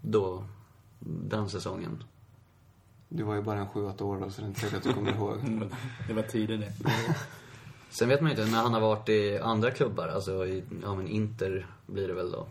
[0.00, 0.44] Då,
[1.00, 2.02] den säsongen.
[3.08, 4.92] Du var ju bara en 7-8 år då, så det är inte säkert att du
[4.92, 5.36] kommer ihåg.
[5.46, 5.68] Mm,
[6.08, 6.72] Det var tidigt det.
[7.90, 10.94] Sen vet man ju inte, när han har varit i andra klubbar, alltså i, ja
[10.94, 12.46] men Inter blir det väl då.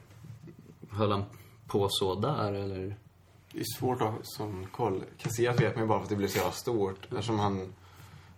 [0.90, 1.24] Höll han
[1.68, 2.96] på så där eller?
[3.58, 5.04] Det är svårt att ha som koll.
[5.18, 7.06] Casillas vet man ju bara för att det blev så jävla stort.
[7.06, 7.74] Eftersom han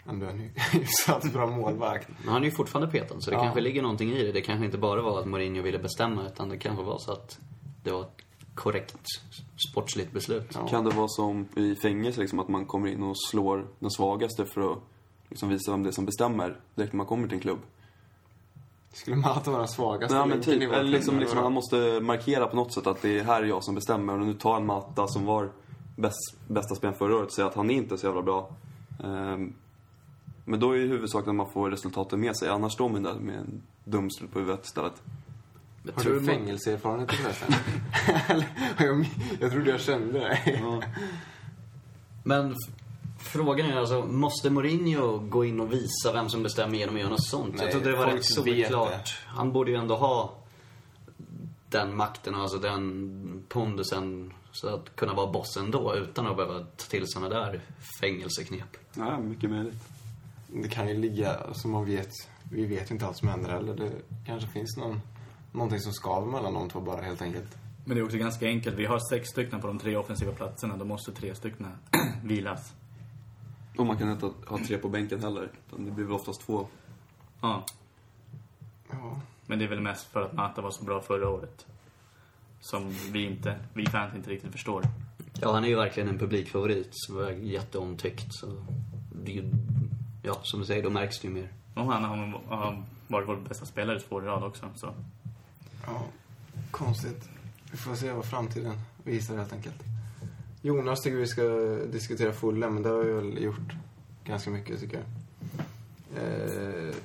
[0.10, 0.40] ändå är en
[0.72, 2.08] hyfsat bra målvakt.
[2.24, 3.44] Men han är ju fortfarande petad, så det Ja.
[3.44, 4.32] kanske ligger någonting i det.
[4.32, 7.40] Det kanske inte bara var att Mourinho ville bestämma, utan det kanske var så att
[7.84, 8.22] det var ett
[8.56, 8.96] korrekt
[9.72, 10.48] sportsligt beslut.
[10.54, 10.68] Ja.
[10.68, 14.46] Kan det vara som i fängelse, liksom, att man kommer in och slår den svagaste
[14.46, 14.80] för att
[15.30, 17.60] liksom, visa vem det är som bestämmer direkt när man kommer till en klubb?
[18.94, 22.56] Skulle Mata vara den svagaste Nej, men typ, eller liksom, liksom, han måste markera på
[22.56, 24.20] något sätt att det är här jag som bestämmer.
[24.20, 25.50] Och nu tar en Mata som var
[25.96, 28.50] bäst, bästa spelaren förra året och säger att han är inte så jävla bra.
[29.04, 29.54] Ehm,
[30.46, 32.50] men då är ju huvudsaken att man får resultaten med sig.
[32.50, 34.94] Annars står man där med en dumstrut på huvudet istället.
[35.84, 37.54] Jag Har tror du fängelseerfarenhet förresten?
[38.78, 39.06] Jag,
[39.40, 40.64] jag trodde jag kände dig.
[42.24, 42.74] Men f-
[43.20, 47.12] frågan är alltså, måste Mourinho gå in och visa vem som bestämmer genom att göra
[47.12, 47.56] något sånt?
[47.56, 49.18] Nej, jag trodde det var rätt solklart.
[49.26, 50.34] Han borde ju ändå ha
[51.70, 56.60] den makten och alltså den pondusen så att kunna vara bossen då utan att behöva
[56.60, 57.62] ta till såna där
[58.02, 58.78] fängelseknep.
[58.94, 59.84] Ja, mycket möjligt.
[60.48, 62.12] Det kan ju ligga, som man vet,
[62.52, 63.76] vi vet ju inte allt som händer heller.
[63.76, 63.92] Det
[64.26, 65.02] kanske finns någon,
[65.52, 67.58] någonting som skaver mellan de två bara helt enkelt.
[67.86, 68.76] Men det är också ganska enkelt.
[68.76, 70.78] Vi har sex stycken på de tre offensiva platserna.
[70.78, 71.68] Då måste tre stycken
[72.24, 72.74] vilas.
[73.80, 75.50] Och man kan inte ha tre på bänken heller.
[75.78, 76.68] Det blir väl oftast två.
[77.42, 77.66] Ja.
[78.90, 79.22] Ja.
[79.46, 81.66] Men det är väl mest för att Mata var så bra förra året.
[82.60, 84.84] Som vi inte, vi fans inte riktigt förstår.
[85.42, 88.34] Ja, han är ju verkligen en publikfavorit som är jätteomtyckt.
[88.34, 88.48] Så
[89.24, 89.52] det är ju,
[90.24, 91.50] ja, som du säger, då märks det ju mer.
[91.76, 94.70] Och han har, har varit vår bästa spelare i två år i rad också.
[94.76, 94.94] Så.
[95.86, 96.06] Ja,
[96.72, 97.30] konstigt.
[97.72, 99.84] Vi får se vad framtiden visar helt enkelt.
[100.62, 101.44] Jonas tycker vi ska
[101.92, 103.74] diskutera Fulham, men det har vi väl gjort
[104.24, 105.06] ganska mycket tycker jag.
[106.24, 106.96] Eh,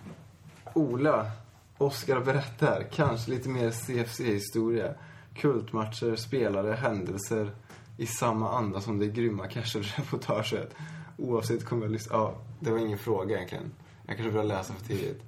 [0.75, 1.31] Ola,
[1.79, 2.87] Oskar berättar.
[2.93, 4.95] Kanske lite mer CFC-historia.
[5.35, 7.51] Kultmatcher, spelare, händelser
[7.97, 10.75] i samma anda som det grymma Casher-reportaget.
[11.17, 12.17] Oavsett kommer jag lyssna...
[12.17, 13.73] Ja, det var ingen fråga egentligen.
[14.07, 15.23] Jag kanske började läsa för tidigt.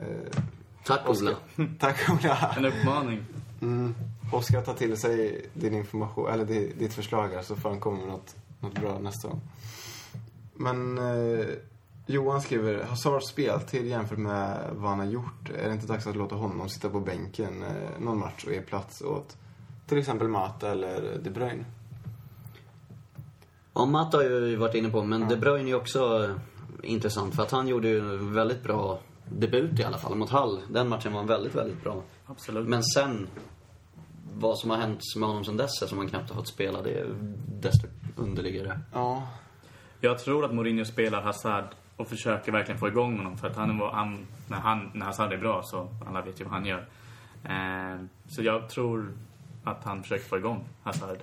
[0.00, 0.42] Eh,
[0.84, 1.36] Tack Ola.
[1.78, 2.54] tack Ola.
[2.56, 3.24] En uppmaning.
[3.62, 3.94] Mm.
[4.32, 7.98] Oskar tar till sig din information, eller di- ditt förslag här, så får han komma
[7.98, 9.40] med något, något bra nästa gång.
[10.54, 11.46] Men eh,
[12.06, 16.16] Johan skriver, Hazards speltid jämfört med vad han har gjort, är det inte dags att
[16.16, 19.36] låta honom sitta på bänken eh, någon match och ge plats åt
[19.86, 21.64] till exempel Mata eller De Bruyne?
[23.74, 26.30] Ja, Matt har ju varit inne på, men De Bruyne är ju också eh,
[26.90, 30.60] intressant för att han gjorde ju en väldigt bra debut i alla fall mot Hall.
[30.70, 32.02] Den matchen var väldigt, väldigt bra.
[32.26, 32.68] Absolut.
[32.68, 33.28] Men sen,
[34.34, 36.90] vad som har hänt med honom sen dess, som han knappt har fått spela, det
[37.00, 37.06] är
[37.60, 38.80] desto underligare.
[38.92, 39.28] Ja,
[40.00, 41.64] Jag tror att Mourinho spelar Hazard
[41.96, 43.36] och försöker verkligen få igång honom.
[43.38, 46.44] För att han, var- han, när, han, när Hazard är bra så alla vet ju
[46.44, 46.88] vad han gör.
[47.44, 49.12] Eh, så jag tror
[49.64, 51.18] att han försöker få igång Hazard.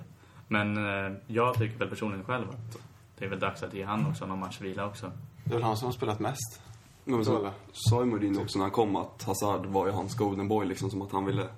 [0.48, 2.78] Men eh, jag tycker väl personligen själv att
[3.18, 5.12] det är väl dags att ge han också någon matchvila också.
[5.44, 6.62] det är väl han som har spelat mest.
[7.04, 10.48] Men Så, sa ju Mourinho också när han kom att Hazard var ju hans golden
[10.48, 11.48] boy liksom, som att han ville...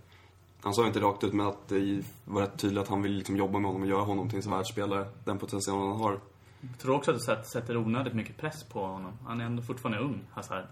[0.62, 3.16] Han sa ju inte rakt ut, men att det var rätt tydligt att han ville
[3.16, 5.06] liksom jobba med honom och göra honom till en världsspelare.
[5.24, 6.20] Den potentialen han har.
[6.60, 9.12] Jag tror också att det sätt- sätter onödigt mycket press på honom.
[9.26, 10.64] Han är ändå fortfarande ung, Hazard.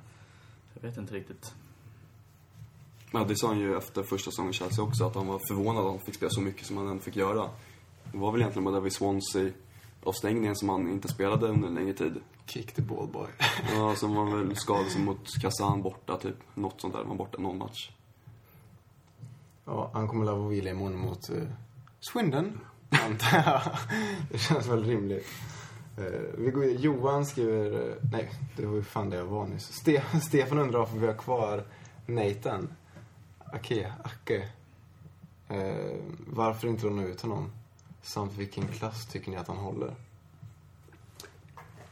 [0.74, 1.54] Jag vet inte riktigt.
[3.12, 5.84] Men det sa han ju efter första säsongen i Chelsea också, att han var förvånad
[5.84, 7.48] att han fick spela så mycket som han ändå fick göra.
[8.12, 9.50] Det var väl egentligen bara vid Swansea
[10.04, 12.20] avstängningen som han inte spelade under en längre tid.
[12.46, 13.26] Kick the ball boy.
[13.74, 16.36] Ja, sen var han väl skadad mot Kazan borta, typ.
[16.54, 17.04] Något sånt där.
[17.04, 17.90] Var borta någon match.
[19.70, 21.36] Ja, han kommer att vila imorgon mot eh,
[22.00, 23.62] Swindon, antar jag.
[24.30, 25.26] Det känns väl rimligt.
[25.98, 26.04] Eh,
[26.38, 27.88] vi går, Johan skriver...
[27.88, 29.72] eh, nej, det var ju fan det jag var nyss.
[29.72, 31.64] Ste, Stefan undrar varför vi har kvar
[32.06, 32.68] Nathan.
[33.38, 34.48] Ake, Ake.
[35.48, 37.52] Eh, varför inte låna ut honom?
[38.02, 39.94] Samt vilken klass tycker ni att han håller?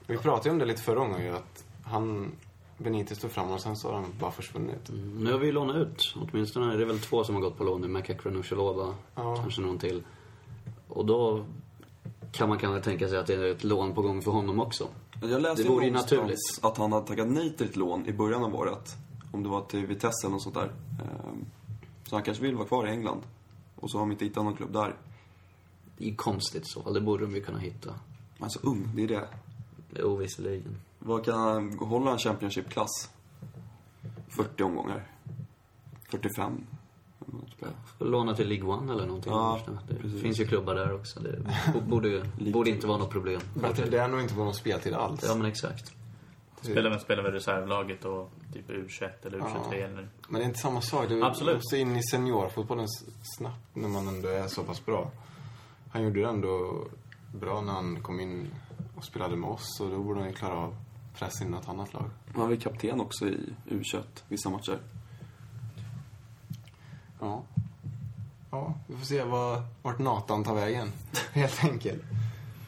[0.06, 2.32] Vi pratade ju om det lite förra gången ju, att han...
[2.78, 4.88] Benitez tog fram och sen så har han bara försvunnit.
[4.88, 7.56] Mm, Nu har vi ju lånat ut, åtminstone är det väl två som har gått
[7.58, 8.94] på lån nu, McEachran och Chalova.
[9.14, 9.36] Ja.
[9.36, 10.02] Kanske någon till.
[10.88, 11.44] Och då
[12.32, 14.88] kan man kanske tänka sig att det är ett lån på gång för honom också.
[15.22, 16.38] Jag läste Det vore ju naturligt.
[16.62, 18.96] att han hade tackat nej till ett lån i början av året.
[19.32, 20.70] Om det var till Vitesse eller något sånt där.
[21.02, 21.44] Ehm,
[22.08, 23.20] Så han kanske vill vara kvar i England.
[23.76, 24.94] Och så har de inte hittat någon klubb där.
[25.98, 27.90] Det är ju konstigt i så fall, det borde de ju kunna hitta.
[27.90, 27.98] Men
[28.38, 29.28] han är så ung, det är det.
[29.98, 30.76] Jo, visserligen.
[30.98, 33.10] Vad kan han, hålla en Championship-klass?
[34.28, 35.06] 40 omgångar.
[36.10, 36.66] 45.
[37.98, 39.32] Får Låna till League One eller någonting.
[39.32, 40.22] Ja, det precis.
[40.22, 41.20] finns ju klubbar där också.
[41.20, 41.38] Det
[41.74, 43.40] bo- borde, ju- borde inte vara något problem.
[43.54, 45.24] Bättre det än att inte få någon speltid alls.
[45.26, 45.92] Ja, men exakt.
[46.62, 49.74] Spelar väl, spelar väl reservlaget och typ U21 eller U23 Ja.
[49.74, 50.08] eller...
[50.28, 51.08] Men det är inte samma sak.
[51.08, 51.54] Du Absolut.
[51.56, 52.86] måste in i seniorfotbollen
[53.38, 55.10] snabbt när man ändå är så pass bra.
[55.92, 56.84] Han gjorde det ändå
[57.34, 58.48] bra när han kom in
[58.96, 59.80] och spelade med oss.
[59.80, 60.76] Och då borde han ju klara av
[61.18, 62.10] press in i något annat lag.
[62.34, 64.78] Han var kapten också i U21, vissa matcher.
[67.20, 67.42] Ja.
[68.50, 70.92] Ja, vi får se vad, vart Nathan tar vägen.
[71.32, 72.02] Helt enkelt.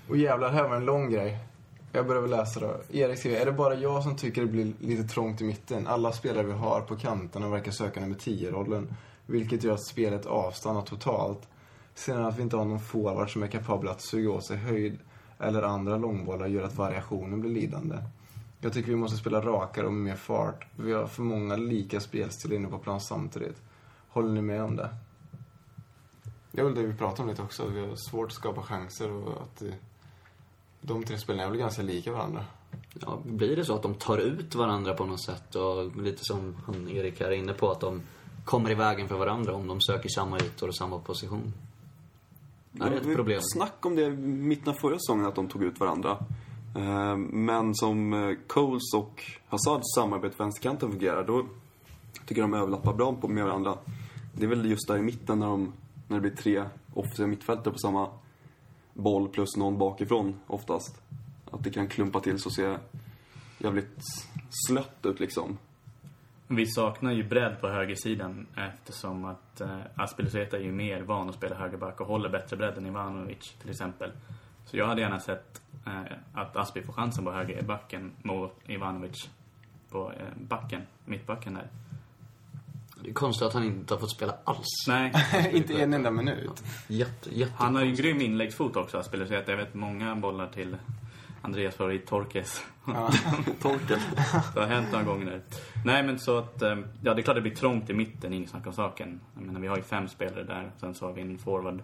[0.09, 1.39] Och jävlar, här var en lång grej.
[1.93, 2.77] Jag börjar väl läsa då.
[2.91, 5.87] Erik skriver, är det bara jag som tycker det blir lite trångt i mitten?
[5.87, 8.95] Alla spelare vi har på kanterna verkar söka nummer 10-rollen.
[9.27, 11.49] Vilket gör att spelet avstannar totalt.
[11.95, 14.99] Sen att vi inte har någon forward som är kapabel att suga åt sig höjd
[15.39, 17.97] eller andra långbollar gör att variationen blir lidande.
[18.61, 20.67] Jag tycker vi måste spela rakare och med mer fart.
[20.77, 23.63] Vi har för många lika spelstilar inne på plan samtidigt.
[24.09, 24.89] Håller ni med om det?
[26.53, 27.67] Det är väl det vi pratar om lite också.
[27.69, 29.63] Vi har svårt att skapa chanser och att
[30.81, 32.45] de tre spelarna är väl ganska lika varandra.
[33.01, 36.57] Ja, blir det så att de tar ut varandra på något sätt och lite som
[36.67, 38.03] han Erik här är inne på att de
[38.45, 41.53] kommer i vägen för varandra om de söker samma ytor och samma position.
[42.73, 43.41] Det är Det ett problem.
[43.43, 46.19] snack om det i mitten av förra säsongen, att de tog ut varandra.
[46.77, 51.47] Eh, men som eh, Coles och Hazards samarbete på vänsterkanten fungerar, då
[52.27, 53.79] tycker jag de överlappar bra med varandra.
[54.35, 55.73] Det är väl just där i mitten när, de,
[56.09, 58.09] när det blir tre offensiva mittfältare på samma
[58.95, 61.03] boll plus någon bakifrån oftast.
[61.51, 62.77] Att det kan klumpa till så och se
[63.59, 63.99] jävligt
[64.51, 65.59] slött ut liksom.
[66.47, 71.35] Vi saknar ju bredd på högersidan eftersom att eh, Aspeloseta är ju mer van att
[71.35, 74.11] spela högerback och håller bättre bredd än Ivanovic till exempel.
[74.65, 75.63] Så jag hade gärna sett
[76.35, 79.29] att Aspi får chansen på högerbacken mot Ivanovic
[79.91, 81.67] på eh, backen, mittbacken där.
[83.03, 84.85] Det är konstigt att han inte har fått spela alls.
[84.89, 85.13] Nej,
[85.53, 86.63] Inte en enda minut.
[86.89, 89.51] Jätte, jätte han har ju en grym inläggsfot också, Aspeloseta.
[89.51, 90.77] Jag vet många bollar till
[91.43, 92.65] Andreas favorit Torkes.
[93.63, 93.99] Torkel.
[94.55, 95.43] Det har hänt några gånger nu.
[95.85, 96.63] Nej, men så att...
[96.63, 99.21] eh, Ja, det är klart det blir trångt i mitten, inget snack om saken.
[99.35, 100.71] Jag menar, vi har ju fem spelare där.
[100.81, 101.83] Sen så har vi en forward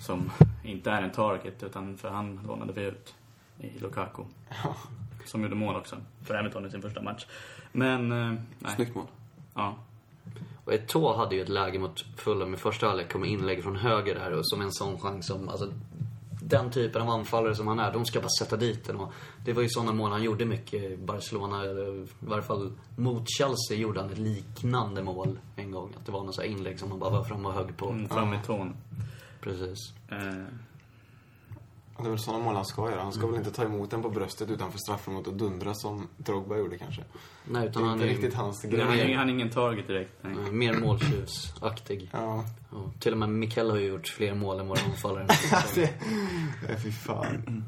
[0.00, 0.30] som
[0.64, 3.14] inte är en target, utan för han lånade vi ut
[3.58, 4.22] i Lukaku.
[5.24, 7.26] Som gjorde mål också, för Everton i sin första match.
[7.72, 8.74] Men, eh, nej.
[8.74, 9.06] Snyggt mål.
[9.54, 9.76] Ja.
[10.64, 14.14] Och Eto'o hade ju ett läge mot Fulham i första halvlek, kom inlägg från höger
[14.14, 15.72] där och som en sån chans som, alltså
[16.42, 18.96] den typen av anfallare som han är, de ska bara sätta dit den.
[18.96, 19.12] Och
[19.44, 23.30] det var ju sådana mål han gjorde mycket i Barcelona, eller i varje fall mot
[23.30, 25.94] Chelsea gjorde han ett liknande mål en gång.
[25.98, 27.90] Att det var något inlägg som han bara var fram och högg på.
[27.90, 28.74] Mm, fram i tån.
[29.40, 29.92] Precis.
[30.08, 30.44] Eh,
[31.98, 33.02] det är väl sådana mål han ska göra.
[33.02, 36.56] Han ska väl inte ta emot den på bröstet utanför straffområdet och dundra som Drogba
[36.56, 37.02] gjorde kanske.
[37.44, 39.12] Nej, Det utan är han inte är riktigt hans nej, han, grej.
[39.12, 40.12] är, han är ingen target direkt.
[40.22, 40.32] Nej.
[40.32, 42.10] eh, mer måltjuvsaktig.
[42.12, 45.26] Ja, Och till och med Mikkel har ju gjort fler mål än våra anfallare.
[45.74, 45.90] det...
[46.82, 47.64] Fy fan.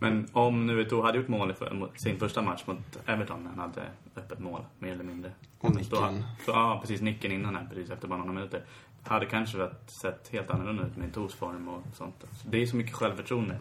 [0.00, 1.54] Men om nu Eto'o hade gjort mål i
[2.02, 3.82] sin första match mot Everton, när han hade
[4.16, 5.32] öppet mål, mer eller mindre.
[5.60, 6.24] Och nicken.
[6.38, 7.00] Så, så, ja, precis.
[7.00, 8.64] Nicken innan här, precis efter bara några minuter.
[9.02, 12.14] Hade kanske varit, sett helt annorlunda ut med Eto'os form och sånt.
[12.42, 13.58] Så det är så mycket självförtroende.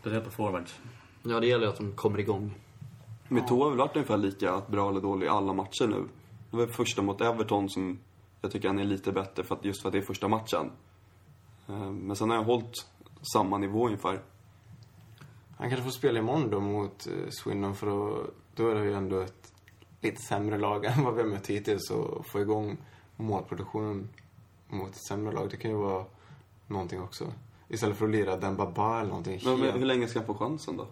[0.00, 0.80] Speciellt på forwards.
[1.22, 2.54] Ja, det gäller att de kommer igång.
[3.28, 6.08] Men Toa har väl varit ungefär lika bra eller dålig i alla matcher nu.
[6.50, 7.98] Det var första mot Everton som
[8.40, 10.72] jag tycker han är lite bättre för att, just för att det är första matchen.
[11.68, 12.86] Eh, Men sen har jag hållit
[13.32, 14.20] samma nivå ungefär.
[15.56, 18.94] Han kanske får spela imorgon då mot eh, Swindon för då, då är det ju
[18.94, 19.52] ändå ett
[20.00, 22.76] lite sämre lag än vad vi har mött hittills och få igång
[23.16, 24.08] målproduktionen
[24.76, 25.50] mot ett sämre lag.
[25.50, 26.04] Det kan ju vara
[26.66, 27.32] någonting också.
[27.68, 30.76] Istället för att lira Dembaba eller någonting Men, men hur länge ska han få chansen
[30.76, 30.86] då?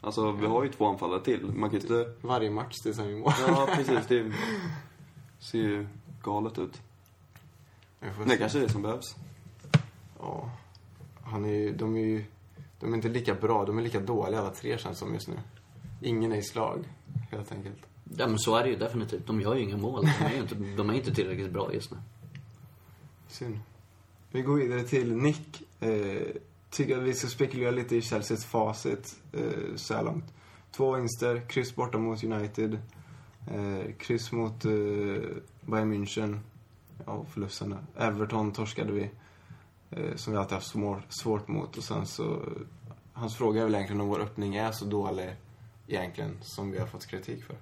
[0.00, 1.46] Alltså, vi har ju två anfallare till.
[1.46, 2.14] Man kan inte...
[2.20, 3.32] Varje match tills han gör mål.
[3.46, 4.06] Ja, precis.
[4.08, 4.32] Det
[5.38, 5.86] ser ju
[6.22, 6.80] galet ut.
[8.26, 9.16] Det kanske är det som behövs.
[10.20, 10.50] Ja.
[11.24, 12.24] Han är ju, de är ju,
[12.80, 15.34] de är inte lika bra, de är lika dåliga alla tre känns som just nu.
[16.02, 16.84] Ingen är i slag,
[17.30, 17.86] helt enkelt.
[18.16, 19.26] Ja, men så är det ju definitivt.
[19.26, 20.04] De gör ju inga mål.
[20.18, 21.96] De är ju inte, de är inte tillräckligt bra just nu.
[23.34, 23.60] Synd.
[24.30, 25.62] Vi går vidare till Nick.
[25.80, 26.26] Eh,
[26.70, 30.24] tycker att vi ska spekulera lite i Chelseas facit eh, så här långt.
[30.70, 32.78] Två vinster, kryss borta mot United.
[33.50, 34.72] Eh, kryss mot eh,
[35.60, 36.38] Bayern München.
[37.06, 37.78] Ja, förlusterna.
[37.96, 39.10] Everton torskade vi.
[39.90, 41.76] Eh, som vi alltid haft små, svårt mot.
[41.76, 42.32] Och sen så...
[42.32, 42.40] Eh,
[43.12, 45.36] hans fråga är väl egentligen om vår öppning är så dålig
[45.86, 47.56] egentligen som vi har fått kritik för.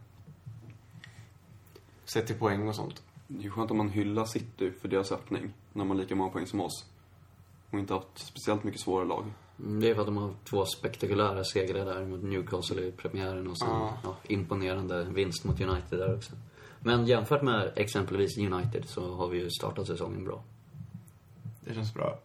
[2.05, 3.03] Sett till poäng och sånt.
[3.33, 5.53] Det är ju skönt om man hyllar City för deras öppning.
[5.73, 6.85] När man har lika många poäng som oss.
[7.71, 9.25] Och inte haft speciellt mycket svåra lag.
[9.59, 13.47] Mm, Det är för att de har två spektakulära segrar där mot Newcastle i premiären
[13.49, 13.99] och sen Ja.
[14.05, 16.33] ja, imponerande vinst mot United där också.
[16.81, 20.42] Men jämfört med exempelvis United så har vi ju startat säsongen bra.
[21.61, 22.18] Det känns bra.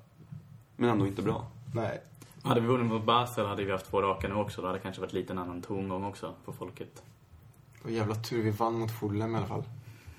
[0.75, 1.47] Men ändå inte bra.
[1.75, 2.01] Nej.
[2.43, 4.61] Hade vi vunnit mot Basel hade vi haft två raka nu också.
[4.61, 7.03] Då hade det kanske varit lite en annan tongång också på folket.
[7.83, 9.63] Och jävla tur vi vann mot Fulham i alla fall.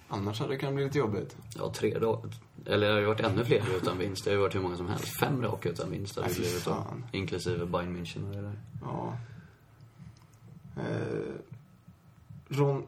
[0.08, 1.36] Annars hade det kunnat bli lite jobbigt.
[1.56, 2.24] Ja, tre då.
[2.66, 4.24] Eller det har ju varit ännu fler utan vinst.
[4.24, 5.20] Det har ju varit hur många som helst.
[5.20, 6.86] Fem raka utan vinst har det blivit då.
[7.12, 8.58] Inklusive Bayern München och det där.
[8.82, 9.16] Ja.
[10.76, 11.34] Eh,
[12.48, 12.86] Ron...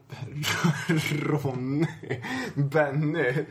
[1.11, 1.85] Ron...
[2.55, 3.33] Benny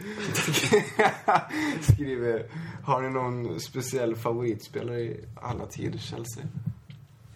[1.80, 2.46] skriver
[2.85, 6.44] Har ni någon speciell favoritspelare i alla tider Chelsea?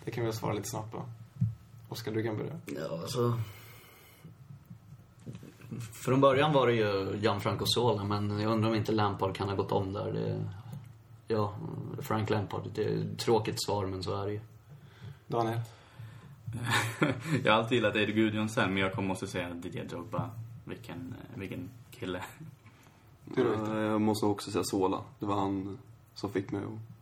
[0.05, 1.03] Det kan vi svara lite snabbt på.
[1.89, 2.61] Oskar, du kan börja.
[2.67, 3.39] Ja, alltså...
[5.93, 9.57] Från början var det ju Gianfranco Sola, men jag undrar om inte Lampard kan ha
[9.57, 10.13] gått om där.
[10.13, 10.45] Det...
[11.29, 11.55] Ja,
[12.03, 12.63] Frank Lampard.
[12.75, 14.41] Det är ett tråkigt svar, men så är det ju.
[15.27, 15.61] Daniel?
[17.45, 20.31] jag har alltid gillat Eddie Gudjonsen, men jag kommer måste säga Didier Drogba.
[20.65, 22.25] Vilken, eh, vilken kille.
[23.37, 25.01] Jag måste också säga Sola.
[25.19, 25.79] Det var han
[26.15, 26.95] som fick mig att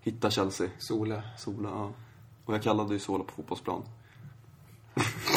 [0.00, 0.68] hitta Chelsea.
[0.78, 1.22] Sola.
[1.38, 1.90] Sola, ja.
[2.44, 3.82] Och jag kallade ju Sola på fotbollsplan.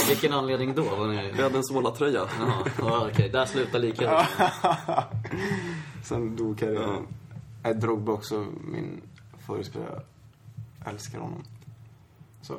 [0.09, 0.83] Vilken anledning då?
[0.83, 1.31] Var ni...
[1.31, 2.27] Vi hade en Sola-tröja.
[2.39, 3.29] Jaha, ja, okej.
[3.29, 4.25] Där slutar likheten.
[6.03, 7.07] Sen dog karriären.
[7.63, 7.73] Ja.
[7.73, 9.01] Drogba också, min
[9.47, 10.01] favoritspelare.
[10.83, 11.43] Jag älskar honom.
[12.41, 12.53] Så,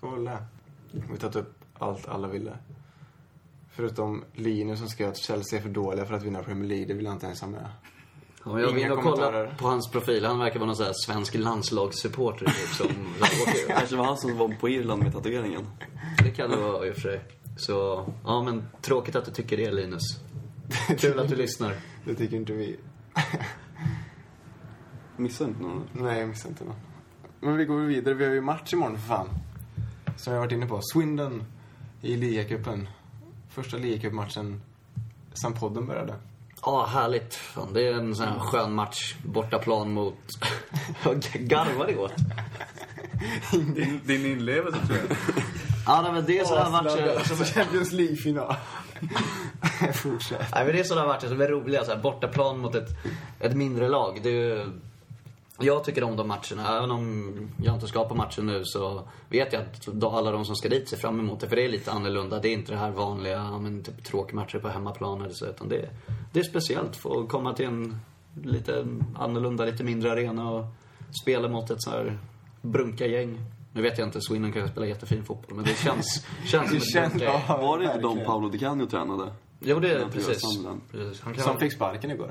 [0.00, 0.38] det var det.
[1.10, 2.56] Vi tagit upp allt alla ville.
[3.70, 6.86] Förutom Linus som skrev att Chelsea är för dåliga för att vinna Premier League.
[6.86, 7.68] Det vill jag inte ens ha med.
[8.48, 10.24] Ja, jag vill nog kolla på hans profil.
[10.24, 12.86] Han verkar vara någon sån här svensk landslagssupporter typ, som
[13.68, 15.66] kanske var han som var på Irland med tatueringen.
[16.24, 17.20] Det kan det vara i och för sig.
[17.56, 20.02] Så, ja men tråkigt att du tycker det Linus.
[20.98, 21.74] Kul att du lyssnar.
[22.04, 22.76] Det tycker inte vi.
[25.16, 25.82] Missade inte någon?
[25.92, 26.76] Nej, jag missade inte någon.
[27.40, 28.14] Men vi går vidare.
[28.14, 29.28] Vi har ju match imorgon för fan.
[30.16, 30.80] Som jag varit inne på.
[30.82, 31.44] Swindon
[32.02, 32.88] i ligacupen.
[33.48, 34.60] Första ligacupmatchen
[35.34, 36.14] sen podden började.
[36.66, 37.34] Ja, härligt.
[37.34, 39.14] Fan, det är en sån här skön match.
[39.24, 40.18] Bortaplan mot...
[41.04, 42.14] Vad garvar det åt?
[43.52, 45.16] Din, din inlevelse tror jag.
[45.86, 47.44] Ja, nej, men det är sådana matcher som...
[47.44, 48.54] Champions League-final.
[49.94, 50.46] Fortsätt.
[50.54, 51.84] Nej, men det är sådana matcher som är roliga.
[51.84, 52.88] Så här, bortaplan mot ett,
[53.40, 54.20] ett mindre lag.
[54.22, 54.66] Det är ju...
[55.58, 56.76] Jag tycker om de matcherna.
[56.78, 60.56] Även om jag inte ska på matchen nu så vet jag att alla de som
[60.56, 61.48] ska dit ser fram emot det.
[61.48, 62.38] För det är lite annorlunda.
[62.40, 65.46] Det är inte det här vanliga, men typ tråkmatcher på hemmaplan eller så.
[65.46, 65.88] Utan det,
[66.32, 66.96] det är speciellt.
[66.96, 67.98] Få komma till en
[68.42, 70.64] lite annorlunda, lite mindre arena och
[71.22, 72.18] spela mot ett så här
[72.62, 73.40] brunka-gäng.
[73.72, 76.92] Nu vet jag inte, Swindon kanske spelar jättefin fotboll, men det känns, känns som ett
[76.92, 77.42] känns- brunka-gäng.
[77.48, 77.56] ja.
[77.56, 78.24] Var det inte de.
[78.24, 79.32] Paolo Di Canio tränade?
[79.60, 80.42] Jo, det är precis.
[80.92, 81.20] Precis.
[81.22, 82.30] Han kan Som fick sparken igår.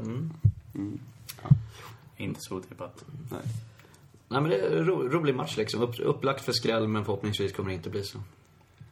[2.17, 3.05] Inte så otippat.
[3.31, 3.41] Nej.
[4.27, 5.81] Nej men det är en ro, rolig match liksom.
[5.81, 8.19] Upp, upplagt för skräll men förhoppningsvis kommer det inte bli så.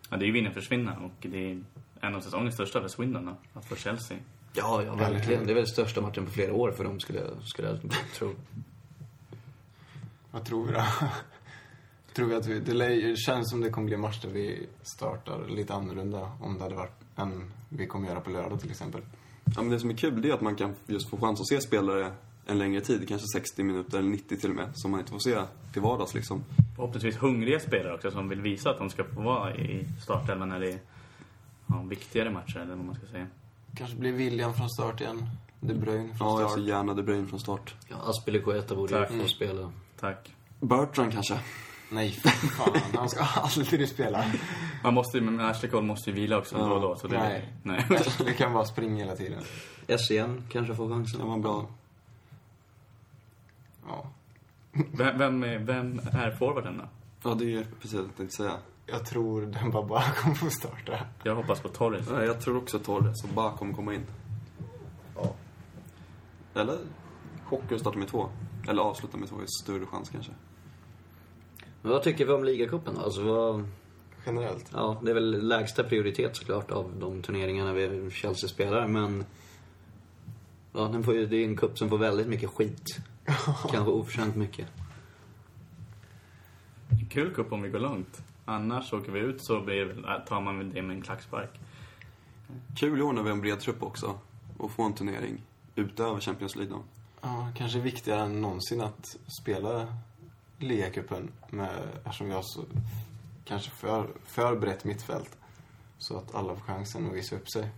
[0.10, 1.64] Ja, det är ju vinna försvinna och det är
[2.02, 4.18] en av säsongens största för Swindon att få Chelsea.
[4.54, 5.46] Ja, ja verkligen.
[5.46, 7.80] Det är väl största matchen på flera år för dem skulle jag, skulle jag
[8.14, 8.36] tro.
[10.32, 10.84] Vad tror vi då?
[12.14, 12.60] tror vi att vi...
[12.60, 16.64] Det känns som det kommer bli en match där vi startar lite annorlunda om det
[16.64, 19.02] hade varit än vi kommer göra på lördag till exempel.
[19.56, 21.48] Ja, men det som är kul det är att man kan just få chans att
[21.48, 22.12] se spelare
[22.46, 25.20] en längre tid, kanske 60 minuter eller 90 till och med, som man inte får
[25.20, 25.42] se
[25.74, 26.44] till vardags liksom.
[26.76, 30.60] Förhoppningsvis hungriga spelare också som vill visa att de ska få vara i startelvan när
[30.60, 30.80] det är
[31.68, 33.28] ja, viktigare matcher eller vad man ska säga.
[33.78, 35.26] Kanske blir William från start igen.
[35.60, 36.60] De Bruyne från Ja, jag start.
[36.64, 37.76] ser gärna De Bruyne från start.
[37.90, 39.22] Ja, Aspilicueta borde ju Tack.
[39.22, 39.72] få spela.
[40.00, 40.36] Tack.
[40.60, 41.40] Bertrand kanske?
[41.92, 42.82] Nej, fan.
[42.96, 44.26] Han ska aldrig spela.
[44.84, 46.96] Man måste ju, men Ashley Cole måste ju vila också då och då.
[46.96, 47.54] Så det, Nej.
[47.64, 47.86] nej.
[48.26, 49.44] Det kan bara springa hela tiden.
[49.88, 51.20] SCN kanske får chansen.
[51.20, 51.68] Det var bra.
[53.88, 54.10] Ja.
[54.94, 56.84] Vem, vem, är, vem är forwarden då?
[57.30, 58.58] Ja, det är precis det jag tänkte säga.
[58.86, 61.00] Jag tror den bara kommer få starta.
[61.24, 62.08] Jag hoppas på Torres.
[62.10, 64.06] Ja, jag tror också Torres och Ba kommer komma in.
[65.16, 65.36] Ja.
[66.54, 66.78] Eller
[67.46, 68.30] Hockey och starta med två.
[68.68, 70.32] Eller avsluta med två är större chans kanske.
[71.82, 73.02] Men vad tycker vi om ligacupen då?
[73.02, 73.68] Alltså vad...
[74.26, 74.70] Generellt.
[74.74, 79.26] Ja, det är väl lägsta prioritet såklart av de turneringarna vi Chelsea spelar, men...
[80.74, 83.00] Ja, den får ju, det är en cup som får väldigt mycket skit.
[83.72, 84.68] Kanske oförtjänt mycket.
[87.10, 88.24] Kul cup om vi går långt.
[88.46, 91.60] Annars åker vi ut så blir, äh, tar man väl det med en klackspark.
[92.78, 94.20] Kul i år när vi har en bred trupp också.
[94.58, 95.42] Och få en turnering
[95.76, 96.84] utöver Champions League då.
[97.22, 99.88] Ja, kanske viktigare än någonsin att spela
[100.58, 102.66] ligacupen med, eftersom vi har så
[103.46, 105.38] kanske för, för brett mittfält.
[105.98, 107.70] Så att alla får chansen att visa upp sig.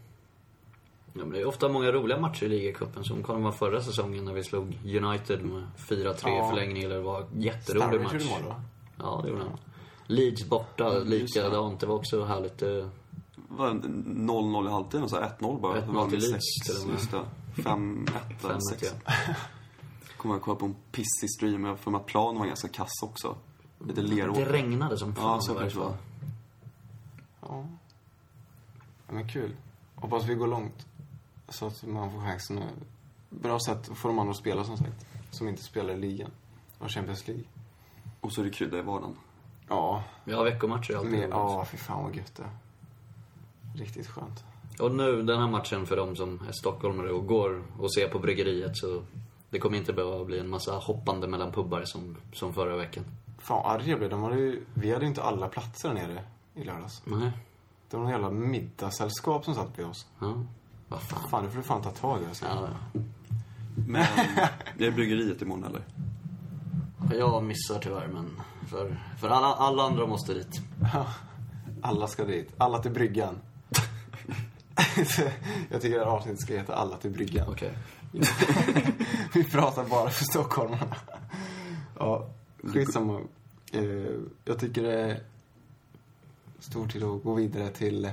[1.17, 3.03] Ja, men det är ofta många roliga matcher i ligacupen.
[3.03, 6.45] Som kollade man förra säsongen när vi slog United med 4-3 Ja.
[6.45, 6.83] i förlängning.
[6.83, 8.13] Eller det var jätterolig match.
[8.13, 8.61] gjorde mål va?
[8.99, 9.57] Ja, det gjorde han.
[10.07, 11.03] Leeds borta, det.
[11.05, 11.79] likadant.
[11.79, 12.61] Det var också härligt.
[12.61, 12.87] eh,
[13.47, 15.81] Var det 0-0 i halvtid och så här 1-0 bara.
[15.81, 16.93] 1-0 Vann med till Leeds, och med.
[16.95, 17.21] Just det.
[17.55, 18.09] 5-1
[18.43, 18.93] eller 5-1, 6.
[19.05, 19.11] ja.
[20.17, 21.65] Kommer jag kolla på en pissig stream.
[21.65, 23.35] Jag för mig att planen var ganska kass också.
[23.87, 24.45] Lite leråker.
[24.45, 25.93] Det regnade som fan Ja, så kanske det var.
[27.41, 27.65] ja.
[29.09, 29.51] Men kul.
[29.95, 30.85] Hoppas vi går långt.
[31.49, 32.57] Så att man får chansen.
[32.57, 32.69] att-
[33.29, 35.05] Bra sätt att få de andra att spela som sagt.
[35.31, 36.31] Som inte spelar i ligan.
[36.79, 37.43] Och Champions League.
[38.21, 39.15] Och så är det krydda i vardagen.
[39.69, 40.03] Ja.
[40.25, 42.49] Ja, veckomatcher är alltid Med, ja, fy fan vad gött det.
[43.75, 44.43] Riktigt skönt.
[44.79, 48.19] Och nu, den här matchen för de som är stockholmare och går och ser på
[48.19, 49.03] bryggeriet så
[49.49, 53.03] det kommer inte behöva bli en massa hoppande mellan pubbar som, som förra veckan.
[53.39, 54.09] Fan arg jag blev.
[54.11, 57.01] De hade ju, vi hade ju inte alla platser där nere i lördags.
[57.05, 57.31] Nej.
[57.89, 60.07] Det var någon jävla middagssällskap som satt vid oss.
[60.19, 60.33] Ja.
[60.87, 61.29] Vad fan.
[61.29, 62.25] Fan, det får du fan ta tag i.
[62.25, 62.45] Alltså.
[62.45, 62.67] Ja,
[63.87, 64.05] Men
[64.77, 65.81] det är bryggeriet imorgon eller?
[67.11, 70.61] jag missar tyvärr men för, för alla, alla andra måste dit.
[71.81, 72.53] Alla ska dit.
[72.57, 73.35] Alla till bryggan.
[75.69, 77.47] jag tycker här avsnittet ska heta Alla till bryggan.
[77.49, 77.77] Okej.
[79.33, 80.95] Vi pratar bara för stockholmarna.
[81.99, 82.29] ja,
[82.63, 83.21] skitsamma.
[83.71, 83.81] Eh,
[84.45, 85.23] jag tycker det är
[86.59, 88.11] stor tid att gå vidare till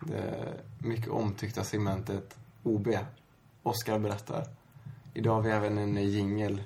[0.00, 2.88] det mycket omtyckta segmentet OB.
[3.62, 4.44] Oskar berättar.
[5.14, 6.62] Idag har vi även en jingel.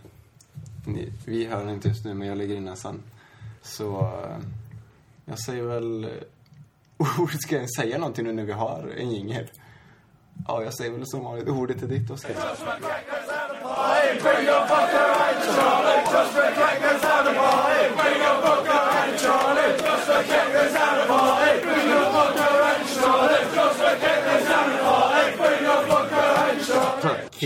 [1.24, 3.02] Vi hör den inte just nu, men jag lägger in den sen.
[3.62, 4.38] Så eh,
[5.24, 6.04] jag säger väl...
[6.04, 9.50] Eh, ordet ska jag säga någonting nu när vi har en jingel?
[10.48, 11.48] Ja, jag säger väl som vanligt.
[11.48, 12.34] Ordet är ditt, Oskar.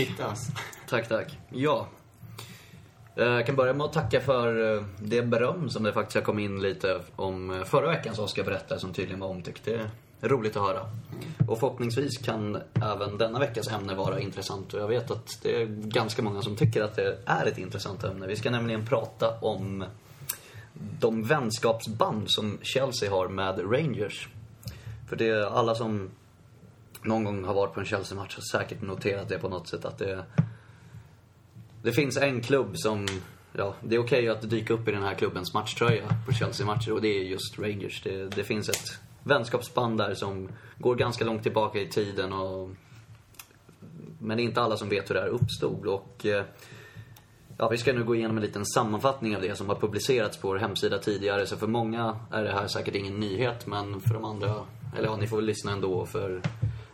[0.05, 0.29] Tack.
[0.29, 0.51] alltså.
[0.89, 1.37] Tack, tack.
[1.49, 1.87] Ja.
[3.15, 6.21] Eh, jag kan börja med att tacka för eh, det beröm som det faktiskt har
[6.21, 9.65] kommit in lite om eh, förra veckans Oscar berättare som tydligen var omtyckt.
[9.65, 9.89] Det
[10.21, 10.81] är roligt att höra.
[11.47, 15.65] Och förhoppningsvis kan även denna veckas ämne vara intressant och jag vet att det är
[15.65, 18.27] ganska många som tycker att det är ett intressant ämne.
[18.27, 19.85] Vi ska nämligen prata om
[20.99, 24.27] de vänskapsband som Chelsea har med Rangers.
[25.09, 26.09] För det är alla som
[27.03, 29.97] någon gång har varit på en Chelsea-match har säkert noterat det på något sätt att
[29.97, 30.25] det
[31.81, 33.07] det finns en klubb som,
[33.53, 37.01] ja, det är okej att dyka upp i den här klubbens matchtröja på Chelsea-matcher och
[37.01, 38.01] det är just Rangers.
[38.03, 42.69] Det, det finns ett vänskapsband där som går ganska långt tillbaka i tiden och
[44.19, 46.43] men det är inte alla som vet hur det här uppstod och eh,
[47.61, 50.47] Ja, vi ska nu gå igenom en liten sammanfattning av det som har publicerats på
[50.47, 51.45] vår hemsida tidigare.
[51.45, 54.55] Så för många är det här säkert ingen nyhet, men för de andra,
[54.97, 56.05] eller ja, ni får väl lyssna ändå.
[56.05, 56.41] För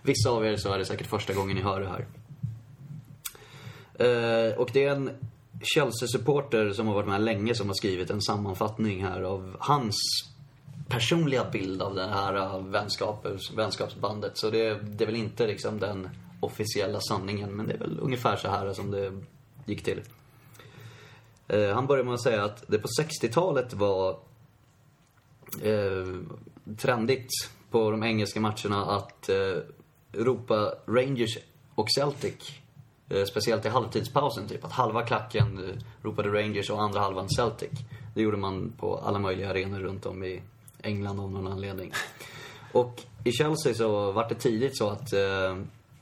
[0.05, 2.05] vissa av er så är det säkert första gången ni hör det här.
[3.99, 5.09] Eh, och det är en
[5.61, 9.95] Chelsea-supporter som har varit med länge som har skrivit en sammanfattning här av hans
[10.87, 12.59] personliga bild av det här eh,
[13.55, 14.37] vänskapsbandet.
[14.37, 18.35] Så det, det är väl inte liksom den officiella sanningen, men det är väl ungefär
[18.35, 19.13] så här som det
[19.65, 20.01] gick till.
[21.47, 24.09] Eh, han börjar med att säga att det på 60-talet var
[25.61, 26.15] eh,
[26.77, 27.31] trendigt
[27.71, 29.57] på de engelska matcherna att eh,
[30.17, 31.37] ropa Rangers
[31.75, 32.51] och Celtic.
[33.09, 34.65] Eh, speciellt i halvtidspausen, typ.
[34.65, 37.71] Att halva klacken eh, ropade Rangers och andra halvan Celtic.
[38.15, 40.41] Det gjorde man på alla möjliga arenor runt om i
[40.81, 41.91] England av någon anledning.
[42.71, 45.57] Och i Chelsea så var det tidigt så att eh,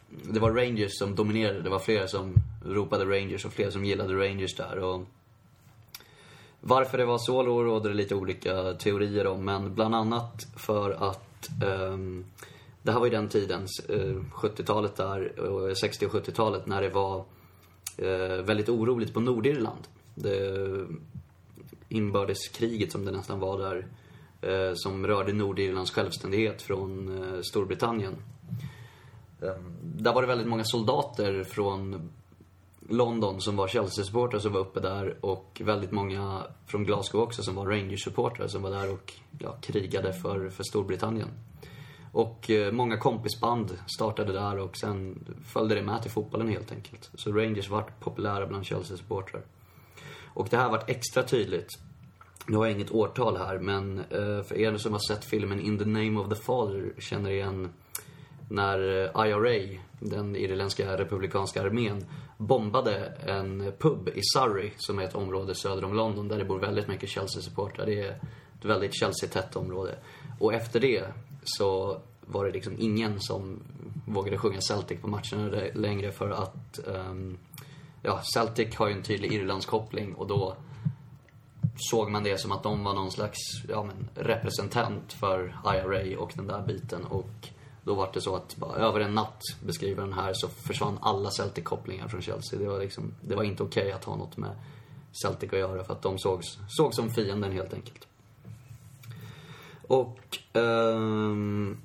[0.09, 1.61] det var Rangers som dominerade.
[1.61, 2.33] Det var flera som
[2.65, 4.79] ropade Rangers och flera som gillade Rangers där.
[4.79, 5.05] Och
[6.61, 10.91] varför det var så då råder det lite olika teorier om, men bland annat för
[10.91, 11.97] att eh,
[12.83, 13.67] det här var ju den tiden,
[14.31, 17.25] 70-talet eh, där, och 60 och 70-talet, när det var
[17.97, 19.87] eh, väldigt oroligt på Nordirland.
[20.15, 20.85] Det eh,
[21.89, 23.87] inbördeskriget som det nästan var där,
[24.75, 28.15] som rörde Nordirlands självständighet från Storbritannien.
[29.41, 32.09] Ehm, där var det väldigt många soldater från
[32.89, 37.55] London som var Chelsea-supportrar som var uppe där och väldigt många från Glasgow också som
[37.55, 41.29] var Rangers-supportrar som var där och ja, krigade för, för Storbritannien.
[42.13, 47.09] Och eh, många kompisband startade där och sen följde det med till fotbollen helt enkelt.
[47.13, 49.41] Så Rangers vart populära bland Chelsea-supportrar.
[50.33, 51.69] Och det här vart extra tydligt.
[52.47, 55.77] Nu har jag inget årtal här, men eh, för er som har sett filmen In
[55.77, 57.69] the name of the father känner igen
[58.49, 62.05] när eh, IRA, den irländska republikanska armén,
[62.37, 62.95] bombade
[63.25, 66.87] en pub i Surrey, som är ett område söder om London, där det bor väldigt
[66.87, 67.85] mycket Chelsea-supportrar.
[67.85, 68.09] Det är
[68.59, 69.95] ett väldigt Chelsea-tätt område.
[70.39, 71.03] Och efter det
[71.45, 73.59] så var det liksom ingen som
[74.05, 77.37] vågade sjunga Celtic på matcherna längre för att um,
[78.01, 80.55] ja, Celtic har ju en tydlig Irlandskoppling och då
[81.77, 83.39] såg man det som att de var någon slags
[83.69, 87.05] ja, men, representant för IRA och den där biten.
[87.05, 87.49] Och
[87.83, 91.29] då var det så att bara, över en natt, beskriver den här, så försvann alla
[91.29, 92.59] Celtic-kopplingar från Chelsea.
[92.59, 94.55] Det var, liksom, det var inte okej att ha något med
[95.23, 98.07] Celtic att göra för att de sågs, såg som fienden helt enkelt.
[99.87, 101.77] Och um,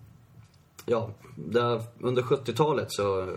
[0.86, 3.36] ja, där, under 70-talet så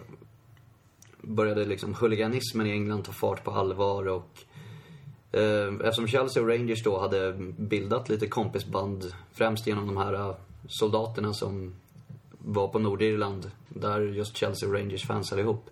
[1.21, 4.39] började liksom huliganismen i England ta fart på allvar och
[5.31, 10.35] eh, eftersom Chelsea och Rangers då hade bildat lite kompisband, främst genom de här äh,
[10.67, 11.73] soldaterna som
[12.37, 15.69] var på Nordirland, där just Chelsea och Rangers fans höll ihop.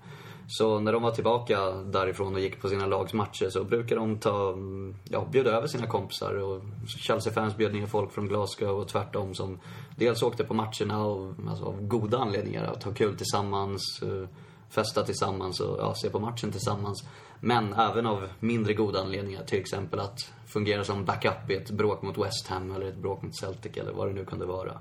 [0.52, 4.18] Så när de var tillbaka därifrån och gick på sina lags matcher så brukade de
[4.18, 8.88] ta, mm, ja, bjuda över sina kompisar och Chelsea-fans bjöd ner folk från Glasgow och
[8.88, 9.60] tvärtom som
[9.96, 14.30] dels åkte på matcherna av, alltså, av goda anledningar, att ha kul tillsammans, eh,
[14.70, 17.04] festa tillsammans och ja, se på matchen tillsammans.
[17.40, 22.02] Men även av mindre goda anledningar, till exempel att fungera som backup i ett bråk
[22.02, 24.80] mot West Ham eller ett bråk mot Celtic eller vad det nu kunde vara.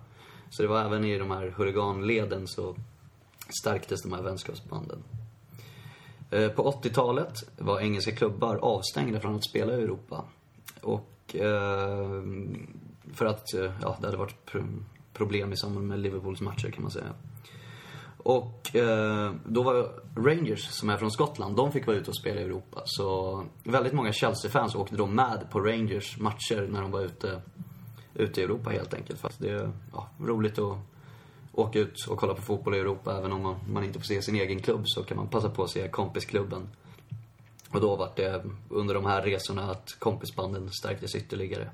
[0.51, 2.77] Så det var även i de här huliganleden så
[3.61, 5.03] stärktes de här vänskapsbanden.
[6.31, 10.24] Eh, på 80-talet var engelska klubbar avstängda från att spela i Europa.
[10.81, 12.22] Och eh,
[13.12, 14.53] för att eh, ja, det hade varit
[15.12, 17.14] problem i samband med Liverpools matcher kan man säga.
[18.18, 22.41] Och eh, då var Rangers, som är från Skottland, de fick vara ute och spela
[22.41, 22.83] i Europa.
[22.85, 27.43] Så väldigt många Chelsea-fans åkte då med på Rangers matcher när de var ute,
[28.14, 29.20] ute i Europa helt enkelt.
[29.20, 30.79] För att det är ja, roligt att
[31.59, 33.19] åka ut och kolla på fotboll i Europa.
[33.19, 35.63] Även om man, man inte får se sin egen klubb så kan man passa på
[35.63, 36.69] att se kompisklubben.
[37.71, 41.71] Och då var det under de här resorna att kompisbanden stärktes ytterligare.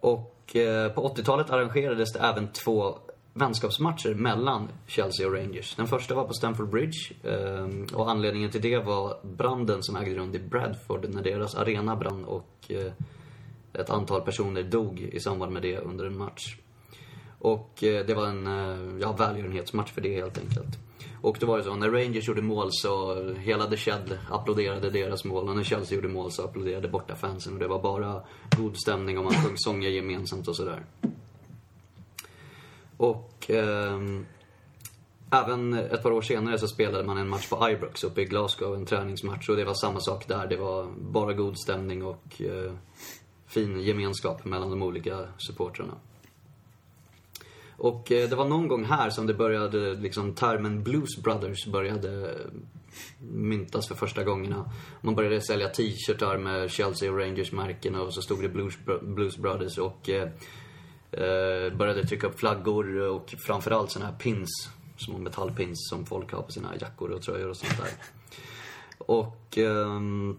[0.00, 2.98] Och eh, på 80-talet arrangerades det även två
[3.32, 5.74] vänskapsmatcher mellan Chelsea och Rangers.
[5.74, 10.14] Den första var på Stamford Bridge eh, och anledningen till det var branden som ägde
[10.14, 12.92] rum i Bradford när deras arena brann och eh,
[13.72, 16.56] ett antal personer dog i samband med det under en match.
[17.44, 20.78] Och eh, det var en eh, ja, välgörenhetsmatch för det helt enkelt.
[21.20, 25.24] Och då var det så, när Rangers gjorde mål så hela The Shed applåderade deras
[25.24, 28.22] mål och när Chelsea gjorde mål så applåderade borta fansen och det var bara
[28.56, 30.84] god stämning och man sjöng sånger gemensamt och sådär.
[32.96, 34.00] Och eh,
[35.30, 38.74] även ett par år senare så spelade man en match på Ibrox uppe i Glasgow,
[38.74, 40.46] en träningsmatch och det var samma sak där.
[40.46, 42.72] Det var bara god stämning och eh,
[43.46, 45.94] fin gemenskap mellan de olika supportrarna.
[47.76, 52.38] Och eh, det var någon gång här som det började, liksom termen Blues Brothers började
[53.18, 54.70] myntas för första gångerna.
[55.00, 59.78] Man började sälja t-shirtar med Chelsea och Rangers-märken och så stod det Blues, Blues Brothers
[59.78, 60.28] och eh,
[61.10, 64.50] eh, började trycka upp flaggor och framförallt såna här pins,
[64.96, 67.90] små metallpins som folk har på sina jackor och tröjor och sånt där.
[68.98, 70.38] Och ehm,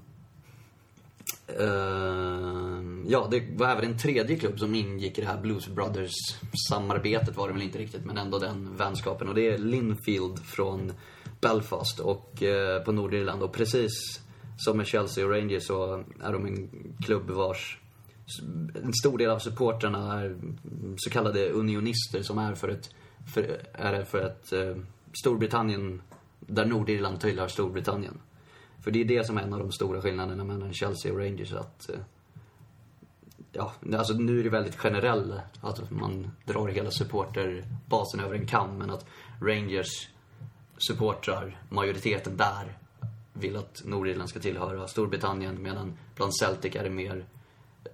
[1.50, 7.36] Uh, ja, det var även en tredje klubb som ingick i det här Blues Brothers-samarbetet
[7.36, 9.30] var det väl inte riktigt, men ändå den vänskapen.
[9.30, 10.94] Och det är Linfield från
[11.42, 13.44] Belfast och uh, på Nordirland.
[13.44, 14.22] Och precis
[14.58, 16.70] som med Chelsea och Rangers så är de en
[17.06, 17.80] klubb vars
[18.84, 20.38] en stor del av supportrarna är
[20.98, 22.90] så kallade unionister som är för ett,
[23.34, 24.76] för, är för ett uh, eh,
[25.14, 26.02] Storbritannien,
[26.40, 28.18] där Nordirland tillhör Storbritannien.
[28.86, 31.54] För det är det som är en av de stora skillnaderna mellan Chelsea och Rangers.
[31.54, 32.00] Att, eh,
[33.52, 38.78] ja, alltså nu är det väldigt generell, att man drar hela supporterbasen över en kam.
[38.78, 39.06] Men att
[39.42, 40.10] Rangers
[40.78, 42.78] supportrar, majoriteten där,
[43.34, 45.62] vill att Nordirland ska tillhöra Storbritannien.
[45.62, 47.26] Medan bland Celtic är det mer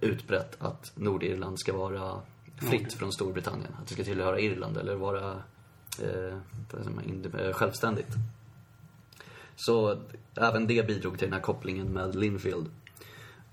[0.00, 2.20] utbrett att Nordirland ska vara
[2.56, 3.76] fritt från Storbritannien.
[3.80, 5.42] Att det ska tillhöra Irland eller vara
[6.02, 6.36] eh,
[7.40, 8.16] eh, självständigt.
[9.56, 9.98] Så
[10.36, 12.70] även det bidrog till den här kopplingen med Linfield.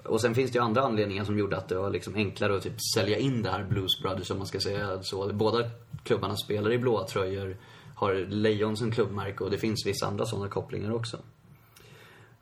[0.03, 2.63] Och sen finns det ju andra anledningar som gjorde att det var liksom enklare att
[2.63, 5.33] typ sälja in det här Blues Brothers, om man ska säga så.
[5.33, 5.69] Båda
[6.03, 7.57] klubbarna spelar i blåa tröjor,
[7.95, 11.17] har lejon som klubbmärke och det finns vissa andra sådana kopplingar också.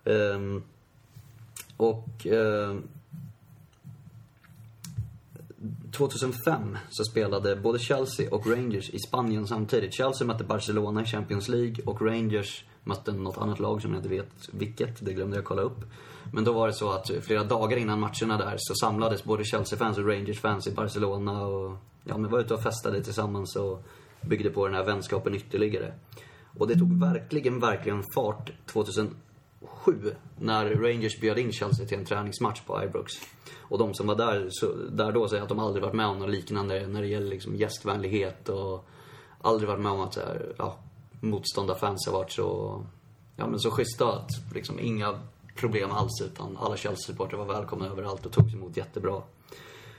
[0.05, 0.63] Ehm,
[1.77, 2.83] och ehm,
[5.91, 9.93] 2005 så spelade både Chelsea och Rangers i Spanien samtidigt.
[9.93, 14.09] Chelsea mötte Barcelona i Champions League och Rangers mötte något annat lag som jag inte
[14.09, 15.05] vet vilket.
[15.05, 15.79] Det glömde jag kolla upp.
[16.33, 19.97] Men då var det så att flera dagar innan matcherna där så samlades både Chelsea-fans
[19.97, 23.83] och Rangers-fans i Barcelona och ja, men var ute och festade tillsammans och
[24.21, 25.93] byggde på den här vänskapen ytterligare.
[26.57, 28.51] Och det tog verkligen, verkligen fart
[29.85, 33.13] 2007 när Rangers bjöd in Chelsea till en träningsmatch på Ibrox.
[33.59, 36.19] Och de som var där, så, där då säger att de aldrig varit med om
[36.19, 38.85] något liknande när det gäller liksom gästvänlighet och
[39.41, 40.77] aldrig varit med om att så här, ja,
[41.19, 42.83] motståndarfans har varit så,
[43.35, 45.19] ja men så schyssta att liksom inga
[45.55, 49.21] problem alls utan alla Chelsea-supportrar var välkomna överallt och togs emot jättebra.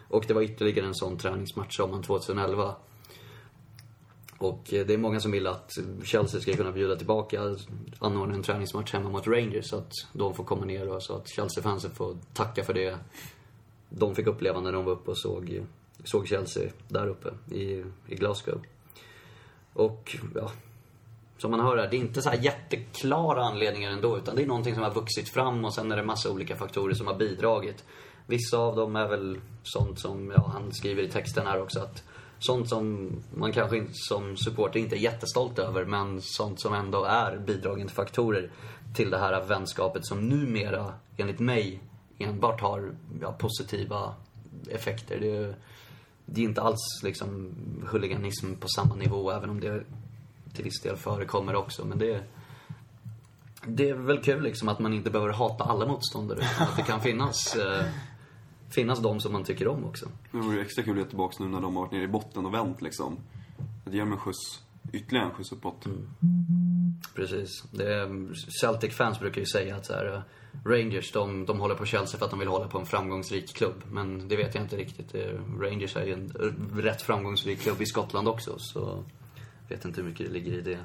[0.09, 2.75] Och det var ytterligare en sån träningsmatch sommaren 2011.
[4.39, 7.57] Och eh, det är många som vill att Chelsea ska kunna bjuda tillbaka,
[7.99, 11.29] anordna en träningsmatch hemma mot Rangers så att de får komma ner och så att
[11.29, 12.99] Chelsea-fansen får tacka för det
[13.91, 15.63] de fick uppleva när de var uppe och såg,
[16.05, 18.61] såg Chelsea där uppe i, i Glasgow.
[19.73, 20.51] Och ja,
[21.39, 24.47] som man hör här, det är inte så här jätteklara anledningar ändå utan det är
[24.47, 27.85] någonting som har vuxit fram och sen är det massa olika faktorer som har bidragit.
[28.27, 32.05] Vissa av dem är väl sånt som, ja han skriver i texten här också att
[32.39, 37.05] sånt som man kanske inte, som supporter inte är jättestolt över men sånt som ändå
[37.05, 38.51] är bidragande faktorer
[38.95, 41.83] till det här vänskapet som numera, enligt mig,
[42.19, 44.15] enbart har ja, positiva
[44.71, 45.19] effekter.
[45.21, 45.57] Det är,
[46.27, 47.55] det är inte alls liksom
[47.91, 49.85] huliganism på samma nivå även om det
[50.55, 51.85] till viss del förekommer också.
[51.85, 52.23] Men det,
[53.67, 56.39] det är väl kul liksom att man inte behöver hata alla motståndare.
[56.39, 57.85] utan Att det kan finnas, eh,
[58.71, 60.07] finnas de som man tycker om också.
[60.33, 62.47] Det vore extra kul att ge tillbaka nu när de har varit nere i botten
[62.47, 63.17] och vänt liksom.
[63.85, 64.63] Det ger dem en skjuts,
[64.93, 65.87] ytterligare en skjuts uppåt.
[67.15, 67.63] Precis.
[67.71, 70.21] Det är, Celtic-fans brukar ju säga att så här, eh,
[70.65, 73.83] Rangers, de, de håller på Chelsea för att de vill hålla på en framgångsrik klubb.
[73.91, 75.13] Men det vet jag inte riktigt.
[75.13, 79.05] Det- Rangers är ju en eh, rätt framgångsrik klubb i Skottland också, så
[79.69, 80.79] vet inte hur mycket det ligger i det.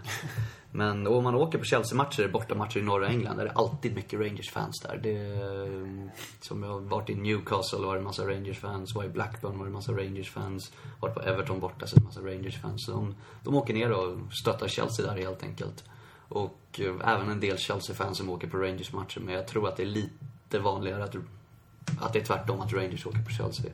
[0.72, 4.80] Men om man åker på Chelsea-matcher, bortamatcher i norra England, är det alltid mycket Rangers-fans
[4.82, 5.00] där.
[5.04, 6.10] Det, är-
[6.42, 9.66] som jag har varit i Newcastle var det en massa Rangers-fans, var i Blackburn var
[9.66, 12.86] det en massa Rangers-fans, varit på Everton borta så är det en massa Rangers-fans.
[12.88, 15.84] De, de åker ner och stöttar Chelsea där helt enkelt.
[16.30, 19.84] Och eh, även en del Chelsea-fans som åker på Rangers-matcher, men jag tror att det
[19.84, 21.16] är lite vanligare att,
[22.02, 23.72] att det är tvärtom, att Rangers åker på Chelsea.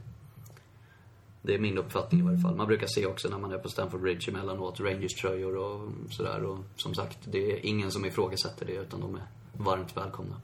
[1.42, 2.56] Det är min uppfattning i varje fall.
[2.56, 6.44] Man brukar se också när man är på Stamford Bridge emellanåt Rangers-tröjor och sådär.
[6.44, 9.24] Och som sagt, det är ingen som ifrågasätter det utan de är
[9.54, 10.42] varmt välkomna.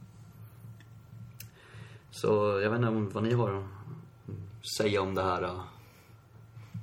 [2.12, 2.28] Så
[2.64, 3.66] jag vet inte om- vad ni har att
[4.78, 5.60] säga om det här.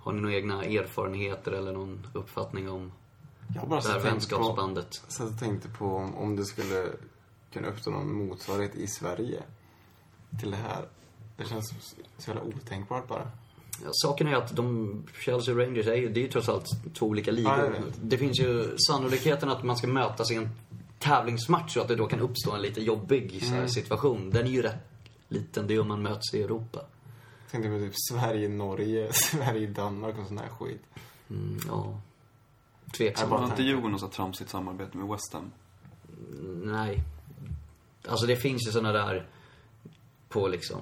[0.03, 2.93] Har ni några egna erfarenheter eller någon uppfattning om
[3.55, 5.03] Jag bara det här vänskapsbandet?
[5.09, 6.89] så jag tänkte på om, om det skulle
[7.53, 9.43] kunna uppstå någon motsvarighet i Sverige
[10.41, 10.85] till det här.
[11.37, 13.31] Det känns så jävla otänkbart bara.
[13.85, 16.67] Ja, saken är att de, Chelsea och Rangers är ju, det är ju trots allt
[16.95, 17.53] två olika ligor.
[17.77, 20.49] Ja, det finns ju sannolikheten att man ska mötas i en
[20.99, 23.61] tävlingsmatch och att det då kan uppstå en lite jobbig så Mm.
[23.61, 24.31] här, situation.
[24.31, 24.85] Den är ju rätt
[25.29, 25.67] liten.
[25.67, 26.81] Det är om man möts i Europa.
[27.45, 30.83] Jag tänkte på typ Sverige-Norge, Sverige-Danmark och sån här skit.
[31.31, 32.01] Mm, ja.
[32.97, 33.31] Tveksamt.
[33.31, 35.51] Har inte Djurgården något så här tramsigt samarbete med West Ham?
[36.65, 37.03] Nej.
[38.09, 39.27] Alltså det finns ju såna där
[40.29, 40.81] på liksom,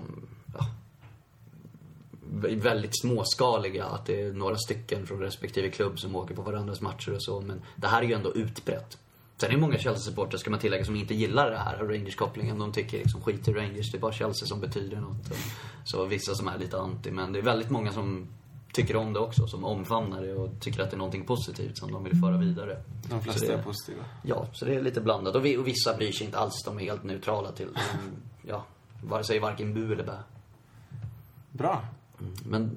[2.57, 7.13] väldigt småskaliga, att det är några stycken från respektive klubb som åker på varandras matcher
[7.15, 8.99] och så, men det här är ju ändå utbrett.
[9.37, 12.59] Sen är det många Chelsea-supportrar, ska man tillägga, som inte gillar det här Rangers-kopplingen.
[12.59, 15.33] De tycker liksom skit i Rangers, det är bara Chelsea som betyder något.
[15.85, 18.27] Så vissa som är lite anti, men det är väldigt många som
[18.73, 21.93] tycker om det också, som omfamnar det och tycker att det är någonting positivt som
[21.93, 22.83] de vill föra vidare.
[23.09, 24.05] De flesta det- är positiva.
[24.23, 25.35] Ja, så det är lite blandat.
[25.37, 26.63] Och, vi, och vissa bryr sig inte alls.
[26.65, 27.69] De är helt neutrala till
[28.47, 28.65] ja,
[29.05, 30.17] vare sig varken bu eller bä.
[31.53, 31.85] Bra.
[32.45, 32.71] Men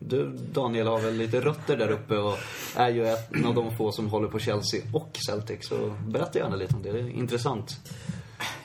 [0.00, 2.38] du, Daniel, har väl lite rötter där uppe och
[2.76, 5.68] är ju en av de få som håller på Chelsea och Celtic.
[5.68, 6.92] Så berätta gärna lite om det.
[6.92, 7.80] Det är intressant.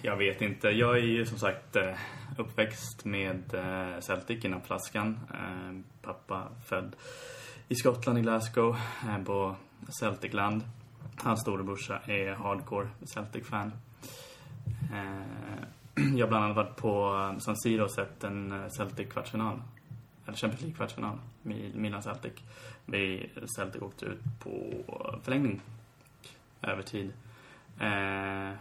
[0.02, 0.68] Jag vet inte.
[0.68, 1.94] Jag är ju som sagt eh,
[2.38, 5.20] uppväxt med eh, Celtic innan flaskan.
[5.34, 6.96] Eh, pappa född
[7.68, 8.78] i Skottland, i Glasgow,
[9.26, 9.56] på
[10.00, 10.64] Celticland.
[11.16, 13.72] Hans storebrorsa är hardcore Celtic-fan.
[16.16, 19.62] Jag har bland annat varit på San Siro och sett en Celtic-kvartsfinal.
[20.28, 21.18] Eller Champions League-kvartsfinal.
[21.42, 22.34] med Milan-Celtic.
[22.86, 24.76] Vi Celtic åkte ut på
[25.24, 25.62] förlängning.
[26.62, 27.14] Övertid.
[27.80, 28.52] Eh,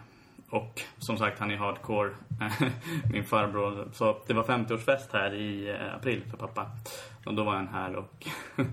[0.51, 2.11] och som sagt, han är hardcore.
[3.13, 3.89] Min farbror.
[3.93, 6.71] Så det var 50-årsfest här i eh, april för pappa.
[7.25, 8.27] Och då var han här och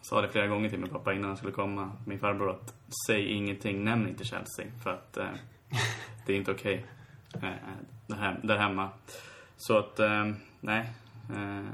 [0.00, 1.92] sa det flera gånger till min pappa innan han skulle komma.
[2.04, 2.74] Min farbror att
[3.06, 4.66] säg ingenting, nämn inte Chelsea.
[4.82, 5.30] För att eh,
[6.26, 6.86] det är inte okej
[7.34, 7.54] eh, eh
[8.06, 8.88] där, hem, där hemma.
[9.56, 10.92] Så att, eh, nej.
[11.30, 11.64] Eh,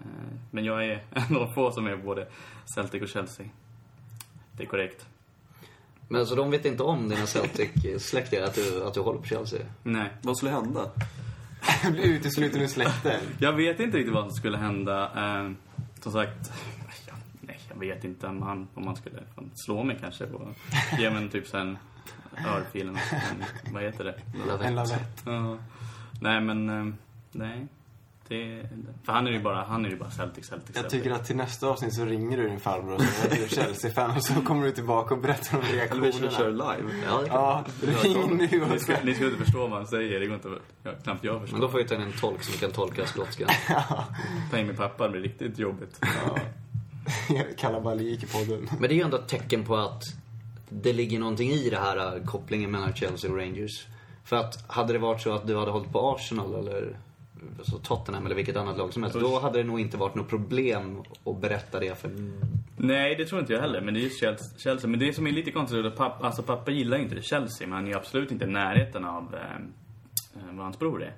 [0.51, 2.27] men jag är en av få som är både
[2.75, 3.47] Celtic och Chelsea.
[4.53, 5.07] Det är korrekt.
[6.09, 9.61] Men alltså, de vet inte om dina Celtic-släktingar, att du, att du håller på Chelsea?
[9.83, 10.11] Nej.
[10.23, 10.91] Vad skulle hända?
[11.91, 13.21] Blir utesluten ur släkten.
[13.39, 15.11] Jag vet inte riktigt vad som skulle hända.
[15.17, 15.53] Eh,
[16.01, 16.53] som sagt,
[17.41, 19.23] nej, jag vet inte om, han, om man skulle
[19.55, 20.25] slå mig kanske.
[20.25, 20.49] Och
[20.99, 21.79] ge mig en typ sen
[22.47, 23.01] örfil eller
[23.73, 24.21] Vad heter det?
[24.65, 25.23] En lavett.
[25.27, 25.59] Ja.
[26.21, 26.95] Nej, men eh,
[27.33, 27.67] nej.
[28.29, 28.69] Det,
[29.05, 31.37] för han är ju bara, han är ju bara Celtic, Celtic, Jag tycker att till
[31.37, 34.35] nästa avsnitt så ringer du din farbror och säger att du är Chelsea-fan och så
[34.35, 36.77] kommer du tillbaka och berättar om Eller vi kör, kör reaktionerna.
[36.77, 36.93] live?
[37.07, 39.87] Ja, det kan Ja, ring nu och Ni ska, ni ska inte förstå vad han
[39.87, 40.21] säger.
[40.21, 40.49] Det går inte,
[40.83, 41.55] ja, knappt jag förstår.
[41.55, 43.49] Men då får vi ta in en tolk som kan tolka skotskan.
[44.51, 46.01] Ta in min pappa, det blir riktigt jobbigt.
[47.57, 48.69] kalabalik i podden.
[48.71, 50.03] Men det är ju ändå ett tecken på att
[50.69, 53.87] det ligger någonting i det här äh, kopplingen mellan Chelsea och Rangers.
[54.25, 56.97] För att hade det varit så att du hade hållit på Arsenal eller
[57.63, 59.21] så Tottenham eller vilket annat lag som helst.
[59.21, 62.11] Då hade det nog inte varit något problem att berätta det för...
[62.77, 63.81] Nej, det tror inte jag heller.
[63.81, 64.21] Men det är just
[64.61, 64.91] Chelsea.
[64.91, 67.67] Men det som är lite konstigt är att pappa, alltså pappa gillar inte Chelsea.
[67.67, 69.41] Men han är absolut inte i närheten av eh,
[70.37, 71.15] eh, vad hans bror är.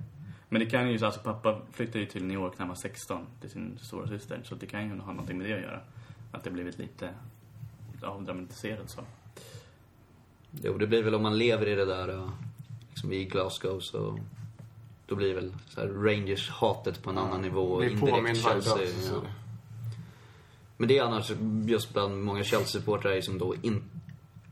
[0.49, 3.27] Men det kan ju, alltså pappa flyttade ju till New York när han var 16
[3.41, 4.41] till sin stora syster.
[4.45, 5.81] Så det kan ju ha någonting med det att göra.
[6.33, 7.11] Att det blivit lite
[8.03, 9.01] avdramatiserat så.
[10.62, 12.29] Jo, det blir väl om man lever i det där, äh,
[12.89, 14.18] liksom i Glasgow så...
[15.07, 17.62] Då blir väl Rangers-hatet på en annan nivå.
[17.62, 18.42] och indirekt.
[18.42, 19.20] Chelsea, ja.
[20.76, 21.32] Men det är annars,
[21.66, 23.82] just bland många Chelsea-supportrar som då in,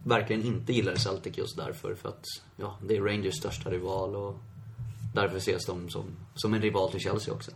[0.04, 1.94] verkligen inte gillar Celtic just därför.
[1.94, 2.24] För att,
[2.56, 4.38] ja, det är Rangers största rival och
[5.14, 7.50] därför ses de som, som en rival till Chelsea också.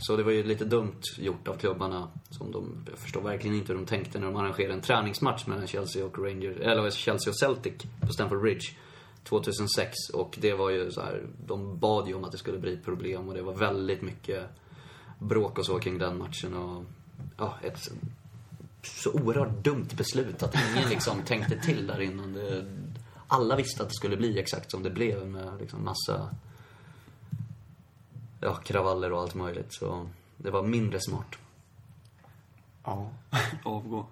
[0.00, 2.08] Så det var ju lite dumt gjort av klubbarna.
[2.30, 5.66] Som de, jag förstår verkligen inte hur de tänkte när de arrangerade en träningsmatch mellan
[5.66, 8.66] Chelsea och Rangers, eller Chelsea och Celtic på Stamford Bridge
[9.28, 9.94] 2006.
[10.14, 13.28] Och det var ju så här, de bad ju om att det skulle bli problem
[13.28, 14.48] och det var väldigt mycket
[15.18, 16.84] bråk och så kring den matchen och
[17.36, 17.78] ja, ett
[18.82, 22.32] så oerhört dumt beslut att ingen liksom tänkte till där innan.
[22.32, 22.66] Det,
[23.28, 26.30] alla visste att det skulle bli exakt som det blev med liksom massa
[28.40, 29.74] ja, kravaller och allt möjligt.
[29.74, 31.36] Så det var mindre smart
[32.86, 33.10] Ja,
[33.64, 34.06] Avgå.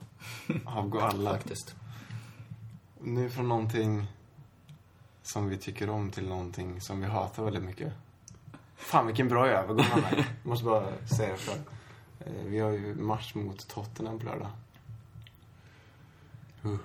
[0.65, 1.31] avgå alla.
[1.31, 1.75] faktiskt.
[3.01, 4.07] Nu från någonting
[5.25, 7.93] som vi tycker om till någonting som vi hatar väldigt mycket.
[8.77, 10.27] Fan vilken bra övergång han är.
[10.43, 11.61] Måste bara säga det själv.
[12.21, 14.51] Eh, Vi har ju match mot Tottenham på lördag.
[16.65, 16.77] Uh.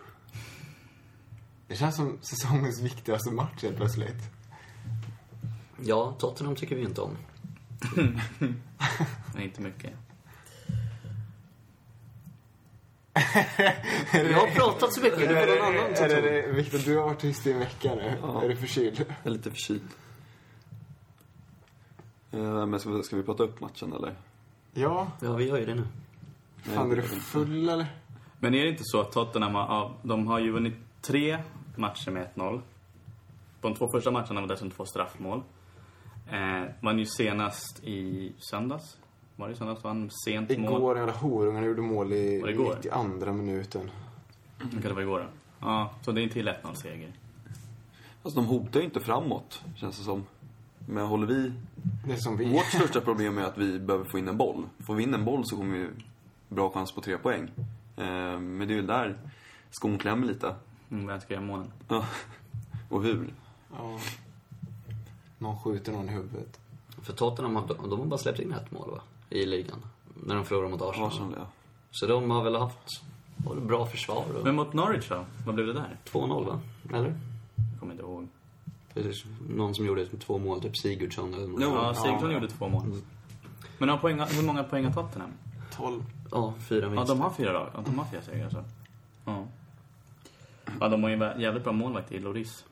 [1.68, 4.24] Det känns som säsongens viktigaste match helt plötsligt.
[5.82, 7.18] Ja, Tottenham tycker vi inte om.
[9.34, 9.94] Men inte mycket.
[14.14, 16.24] Vi har pratat så mycket, du får någon annan ta Är det, ton.
[16.24, 18.14] det, Victor, du har varit tyst i en vecka nu.
[18.22, 18.44] Ja.
[18.44, 19.06] Är du förkyld?
[19.08, 19.88] Jag är lite förkyld.
[22.32, 24.16] Eh, Men ska vi, ska vi prata upp matchen eller?
[24.74, 25.08] Ja.
[25.22, 25.88] Ja, vi gör ju det nu.
[26.64, 27.88] Fan, är du full eller?
[28.40, 31.38] Men är det inte så att Tottenham har, ja, de har ju vunnit tre
[31.76, 32.62] matcher med 1-0.
[33.62, 35.44] På de två första matcherna var det dessutom två straffmål.
[36.32, 38.98] Eh, vann ju senast i söndags.
[39.40, 39.84] Var det i söndags?
[39.84, 40.60] Vann sent mål.
[40.60, 42.76] Igår, jävla horungarna gjorde mål i Var det igår?
[42.84, 43.92] 92 minuten.
[44.58, 45.26] Det kanske var igår då.
[45.68, 47.12] Ja, så det är en till 1-0-seger.
[48.24, 50.26] Alltså de hotar ju inte framåt, känns det som.
[50.88, 51.54] Men håller vi...
[52.06, 52.54] Det är som vi.
[52.54, 54.70] Vårt största problem är att vi behöver få in en boll.
[54.80, 55.88] Får vi in en boll så kommer vi
[56.50, 57.52] bra chans på tre poäng.
[57.98, 59.18] Eh, Men det är ju där
[59.72, 60.56] skon klämmer lite.
[60.92, 61.72] Mm, vem ska göra målen?
[61.88, 62.06] Ja.
[62.90, 63.34] Och hur?
[63.78, 64.00] Ja.
[65.38, 66.60] Någon skjuter någon i huvudet.
[67.02, 69.02] För Tottenham har, de har bara släppt in ett mål va?
[69.30, 69.86] I ligan.
[70.26, 71.08] När de förlorade mot Arsenal.
[71.08, 71.46] Arsenal, ja.
[71.92, 73.02] Så de har väl haft
[73.38, 74.26] det bra försvar.
[74.38, 75.26] Och Men mot Norwich då?
[75.46, 75.98] Vad blev det där?
[76.12, 76.60] 2-0 va?
[76.94, 77.16] Eller?
[77.72, 78.28] Jag kommer inte ihåg.
[78.94, 79.14] Det är
[79.50, 81.62] någon som gjorde två mål, typ Sigurdsson eller något.
[81.64, 81.70] Jo.
[81.74, 82.34] Ja, Sigurdsson Ja.
[82.36, 83.02] gjorde två mål.
[83.78, 85.32] Men har poäng, hur många poäng har Tottenham?
[85.72, 86.04] 12.
[86.32, 87.16] Ja, fyra Ja, vinster.
[87.16, 87.70] de har fyra lag.
[87.74, 88.64] Ja, de har fyra segrar alltså.
[89.26, 89.46] Ja.
[90.80, 92.66] Ja, de har ju en jävligt bra målvakt i Loris.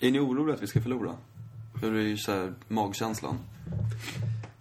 [0.00, 1.14] Är ni oroliga att vi ska förlora?
[1.82, 3.38] Hur är ju så här magkänslan?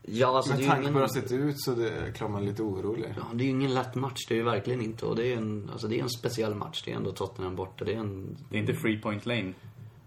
[0.08, 2.42] Ja, alltså Med tanke på hur det har sett ut så det är klart man
[2.44, 3.14] är lite orolig.
[3.18, 5.06] Ja, det är ju ingen lätt match, det är ju verkligen inte.
[5.06, 6.82] Och det är en, alltså det är en speciell match.
[6.86, 7.86] Det är ändå Tottenham borta.
[7.86, 8.38] Det är en...
[8.50, 9.54] Det är inte free point lane.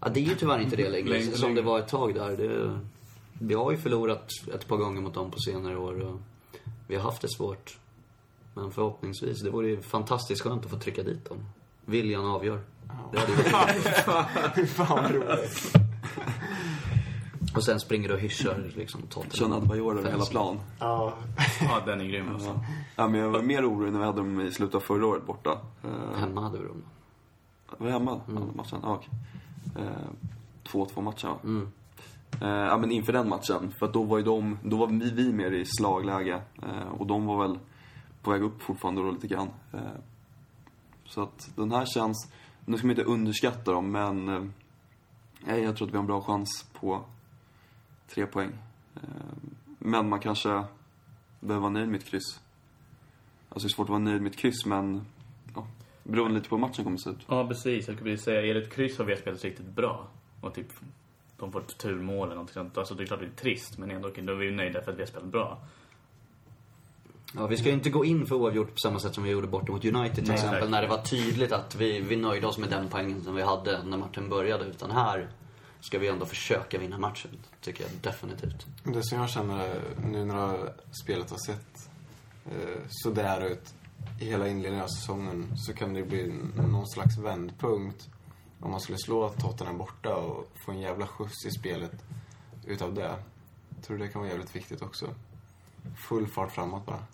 [0.00, 2.36] Ja, det är ju tyvärr inte det längre, Längre- som det var ett tag där.
[2.36, 2.80] Det,
[3.32, 6.20] vi har ju förlorat ett par gånger mot dem på senare år och
[6.86, 7.78] vi har haft det svårt.
[8.54, 11.38] Men förhoppningsvis, det vore ju fantastiskt skönt att få trycka dit dem.
[11.84, 12.60] Viljan avgör.
[13.12, 15.72] Det hade ju varit Fan vad roligt.
[17.54, 19.52] Och sen springer du och hyschar liksom Kör Tottenham.
[19.52, 20.60] Adebayor över hela plan.
[20.78, 21.14] Ja.
[21.60, 22.60] Ja, den är grym alltså.
[22.96, 25.26] Ja, men jag var mer orolig när vi hade dem i slutet av förra året
[25.26, 25.58] borta.
[25.84, 26.82] Eh, Hemma hade vi dem.
[27.78, 28.20] Var det hemma?
[28.28, 28.42] Mm.
[28.56, 28.78] Matchen?
[28.82, 29.10] Ja, okej.
[29.76, 31.38] Eh, 2-2 matchen, va?
[31.44, 31.68] Mm.
[32.40, 33.72] Eh, ja, men inför den matchen.
[33.78, 36.40] För att då var ju de, då var vi, vi mer i slagläge.
[36.62, 37.58] Eh, och de var väl
[38.22, 39.48] på väg upp fortfarande då lite grann.
[39.72, 39.80] Eh,
[41.04, 42.32] så att den här känns,
[42.64, 44.42] nu ska man inte underskatta dem, men eh,
[45.46, 47.00] nej, jag tror att vi har en bra chans på
[48.08, 48.50] tre poäng.
[48.94, 49.00] Eh,
[49.78, 50.64] men man kanske
[51.40, 52.40] behöver vara nöjd med ett kryss.
[53.48, 55.06] Alltså det är svårt att vara nöjd med ett kryss, men
[55.54, 55.66] ja,
[56.02, 57.26] beroende lite på hur matchen kommer att se ut.
[57.28, 57.86] Ja, precis.
[57.86, 60.08] Jag skulle vilja säga, är det ett kryss har vi spelat riktigt bra.
[60.40, 60.66] Och typ,
[61.36, 62.78] de får ett turmål eller något sånt.
[62.78, 64.92] Alltså det är klart det är trist, men ändå, då är vi ju nöjda för
[64.92, 65.58] att vi har spelat bra.
[67.34, 69.46] Ja, vi ska ju inte gå in för oavgjort på samma sätt som vi gjorde
[69.46, 70.56] borta mot United till Nej, exempel.
[70.56, 70.70] exakt.
[70.70, 73.82] När det var tydligt att vi, vi nöjde oss med den poängen som vi hade
[73.84, 74.64] när matchen började.
[74.64, 75.28] Utan här
[75.80, 77.30] ska vi ändå försöka vinna matchen.
[77.60, 78.66] Tycker jag definitivt.
[78.84, 80.72] Det som jag känner nu när
[81.02, 81.90] spelet har sett
[82.46, 83.74] eh, sådär ut
[84.20, 88.08] i hela inledningen av säsongen så kan det bli någon slags vändpunkt
[88.60, 92.04] om man skulle slå Tottenham borta och få en jävla skjuts i spelet
[92.66, 93.16] utav det.
[93.76, 95.14] Jag tror det kan vara jävligt viktigt också.
[96.08, 97.04] Full fart framåt bara.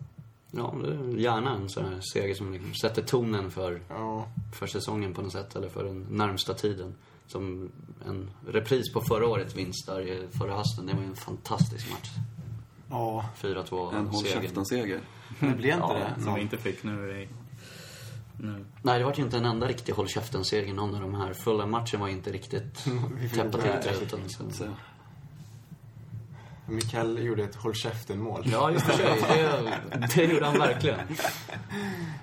[0.56, 4.66] Ja, det är gärna en sån här seger som liksom sätter tonen för, Ja, för
[4.66, 5.56] säsongen på något sätt.
[5.56, 6.94] Eller för den närmsta tiden.
[7.26, 7.70] Som
[8.06, 10.86] en repris på förra årets vinst där i förra hösten.
[10.86, 12.10] Det var ju en fantastisk match.
[12.90, 14.42] ja 4-2 En håll seger.
[14.42, 15.00] käften-seger.
[15.40, 16.22] det blir inte Ja, det.
[16.22, 17.28] Som vi inte fick nu i...
[18.38, 18.64] Nu.
[18.82, 21.32] Nej, det var ju inte en enda riktig håll käften-seger någon av de här.
[21.32, 22.84] Fulla matchen var inte riktigt
[23.34, 24.74] täppa till det.
[26.66, 28.42] Mikael gjorde ett håll käften-mål.
[28.44, 29.06] Ja, för sig.
[29.92, 30.98] Det, det gjorde han verkligen.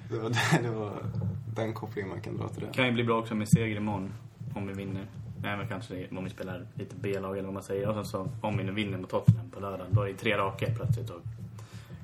[0.09, 0.29] Det var,
[0.63, 1.03] det var
[1.55, 2.73] den kopplingen man kan dra till det.
[2.73, 4.13] Kan ju bli bra också med seger imorgon.
[4.55, 5.05] Om vi vinner.
[5.41, 7.87] nej, men kanske det- om vi spelar lite B-lag eller vad man säger.
[7.87, 10.37] Och sen så om vi nu vinner mot Tottenham på lördag, då är det tre
[10.37, 11.09] raka plötsligt.
[11.09, 11.21] Och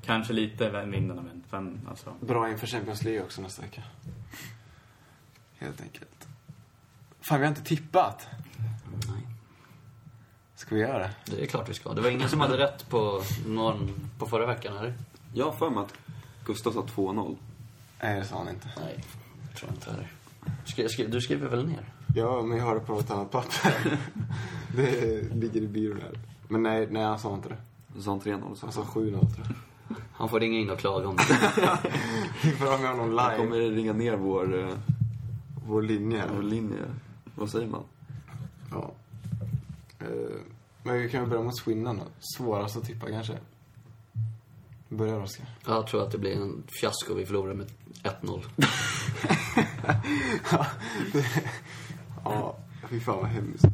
[0.06, 2.14] kanske lite vinnarna, men fem, alltså.
[2.22, 3.84] Bra inför Champions League också nästa vecka.
[5.58, 6.28] Helt enkelt.
[7.22, 8.28] Fan, vi har inte tippat.
[10.68, 11.12] Ska vi göra det?
[11.26, 11.94] Det är klart vi ska.
[11.94, 13.90] Det var ingen som hade rätt på, någon,
[14.20, 14.94] på förra veckan, eller?
[15.34, 15.94] Jag har för mig att
[16.46, 17.36] Gustav sa 2-0.
[18.02, 18.68] Nej, det sa han inte.
[18.78, 19.04] Nej,
[19.50, 20.12] jag tror inte heller.
[20.66, 21.86] Skri, skri, du skriver väl ner?
[22.16, 23.98] Ja, men jag har det på ett annat papper.
[24.76, 26.20] det ligger i byrån här.
[26.48, 28.02] Men nej, nej, han sa inte det.
[28.02, 28.56] Sa han 3-0.
[28.56, 29.96] Så Han sa 7-0 tror jag.
[30.14, 31.24] Han får ringa in och klaga om det.
[32.44, 33.38] Vi får ha med honom Han live.
[33.38, 34.74] kommer ringa ner vår, eh,
[35.68, 36.84] Vår linje vår linje.
[37.36, 37.84] Vad säger man?
[38.72, 38.92] Ja.
[40.00, 40.08] Eh,
[40.88, 42.04] Men vi kan väl börja mot Swindon då.
[42.20, 43.38] Svårast att tippa kanske.
[44.90, 45.46] Börjar Oskar.
[45.66, 47.14] Jag tror att det blir en fiasko.
[47.14, 47.68] Vi förlorar med
[48.04, 48.44] 1-0.
[52.30, 52.58] Ja,
[52.90, 53.66] fy fan vad hemskt.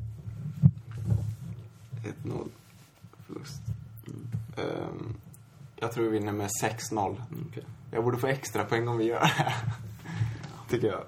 [2.24, 2.50] 1-0
[3.28, 3.62] förlust.
[4.58, 5.16] Ehm,
[5.76, 7.08] jag tror vi vinner med 6-0.
[7.08, 7.64] Mm, okej.
[7.92, 9.54] Jag borde få extra poäng om vi gör det.
[10.70, 11.04] Tycker jag.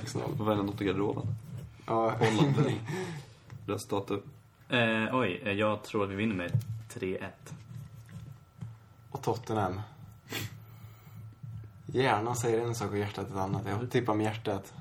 [0.00, 0.36] 6-0.
[0.36, 1.26] Får välja något i garderoben.
[1.86, 2.74] Ja, eller
[3.66, 4.20] resultatet.
[4.68, 6.52] Eh, oj, eh, jag tror att vi vinner med
[6.88, 7.18] 3-1.
[9.10, 9.80] och Tottenham.
[11.86, 13.62] Hjärnan säger en sak och hjärtat ett annat.
[13.66, 14.72] Jag tippar med hjärtat.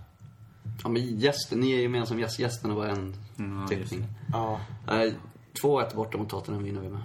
[0.83, 2.39] Ja, men gästen, ni är gemensam gäst.
[2.39, 4.05] Gästerna var en Mm, tippning.
[4.33, 5.15] Ja, Nej,
[5.63, 7.01] 2-1 borta mot Tottenham vinner vi med.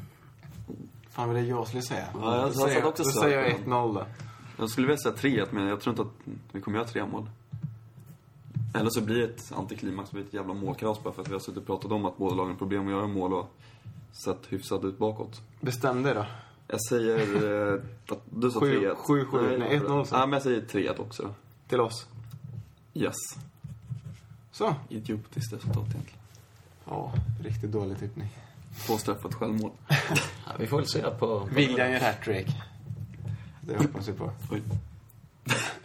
[1.11, 2.07] fan vad det jag skulle säga.
[2.15, 3.21] Ja, jag Då satt säger också Då så.
[3.21, 4.07] säger jag 1-0 då.
[4.59, 7.31] Jag skulle vilja säga 3-1, men jag tror inte att vi kommer göra tre mål.
[8.75, 11.33] Eller så blir det ett antiklimax, det blir ett jävla målkalas bara för att vi
[11.33, 13.51] har suttit och pratat om att båda lagen har problem att göra mål och
[14.25, 15.41] sett hyfsat ut bakåt.
[15.61, 16.27] Bestäm dig då.
[16.69, 17.19] Jag säger...
[17.75, 18.95] Eh, att du sa Sju- 3-1.
[18.97, 19.59] sju, sju.
[19.59, 20.15] Nej, 1-0 så.
[20.15, 21.35] Ja, men jag säger 3-1 också.
[21.69, 22.07] Till oss.
[22.95, 23.15] Yes.
[24.53, 24.75] Så.
[24.89, 26.19] Idiotiskt resultat egentligen.
[26.85, 27.13] Ja,
[27.45, 28.29] riktigt dålig tippning.
[28.87, 29.71] Två straff och ett självmål.
[30.47, 31.11] Ja, vi får väl se på...
[31.11, 32.47] på William gör hattrick.
[33.61, 34.31] Det hoppas vi på.
[34.51, 34.63] Oj.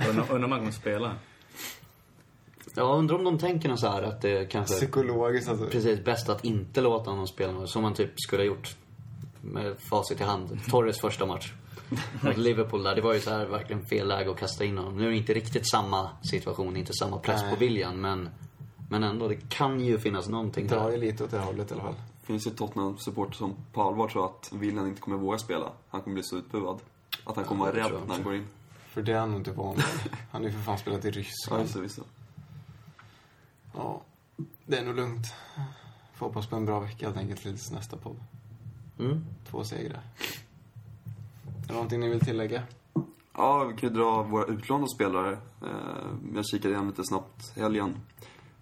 [0.09, 1.15] Undrar om man kommer spela.
[2.78, 4.75] Jag undrar om de tänker något så här att det kanske...
[4.75, 5.65] Psykologiskt alltså.
[5.65, 8.75] Precis, bäst att inte låta honom spela något, som man typ skulle ha gjort.
[9.41, 10.59] Med facit i hand.
[10.69, 11.53] Torres första match.
[12.21, 14.97] Mot Liverpool där, det var ju så här verkligen fel läge att kasta in honom.
[14.97, 17.53] Nu är det inte riktigt samma situation, inte samma press Nej.
[17.53, 18.30] på William, men...
[18.89, 20.97] Men ändå, det kan ju finnas någonting Drar ju där.
[20.97, 21.93] lite åt det hållet i alla fall.
[22.21, 25.71] Det finns ju Tottenham-supporter som på allvar tror att William inte kommer våga spela.
[25.89, 26.80] Han kommer bli så utbuad.
[27.23, 28.47] Att han kommer Ja, vara det rädd när han går in.
[28.89, 29.75] För det är han nog inte van.
[30.32, 31.69] Han har ju för fan spelat i Ja, Ryssland.
[31.73, 32.03] det, visst det.
[33.78, 34.01] Ja,
[34.65, 35.28] det är nog lugnt.
[36.13, 38.15] Får hoppas på en bra vecka helt enkelt tills nästa podd.
[38.99, 39.25] Mm.
[39.49, 40.01] Två segrar.
[41.63, 42.63] Är det någonting ni vill tillägga?
[43.34, 45.32] Ja, vi kan ju dra våra utlånade spelare.
[45.61, 47.95] Eh, jag kikade igen lite snabbt helgen.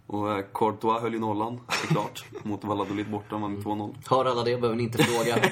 [0.08, 2.26] Och eh, Courtois höll ju nollan, såklart.
[2.44, 3.96] mot Valladolid borta, vann 2-0.
[4.10, 5.36] Hör alla det, behöver ni inte fråga.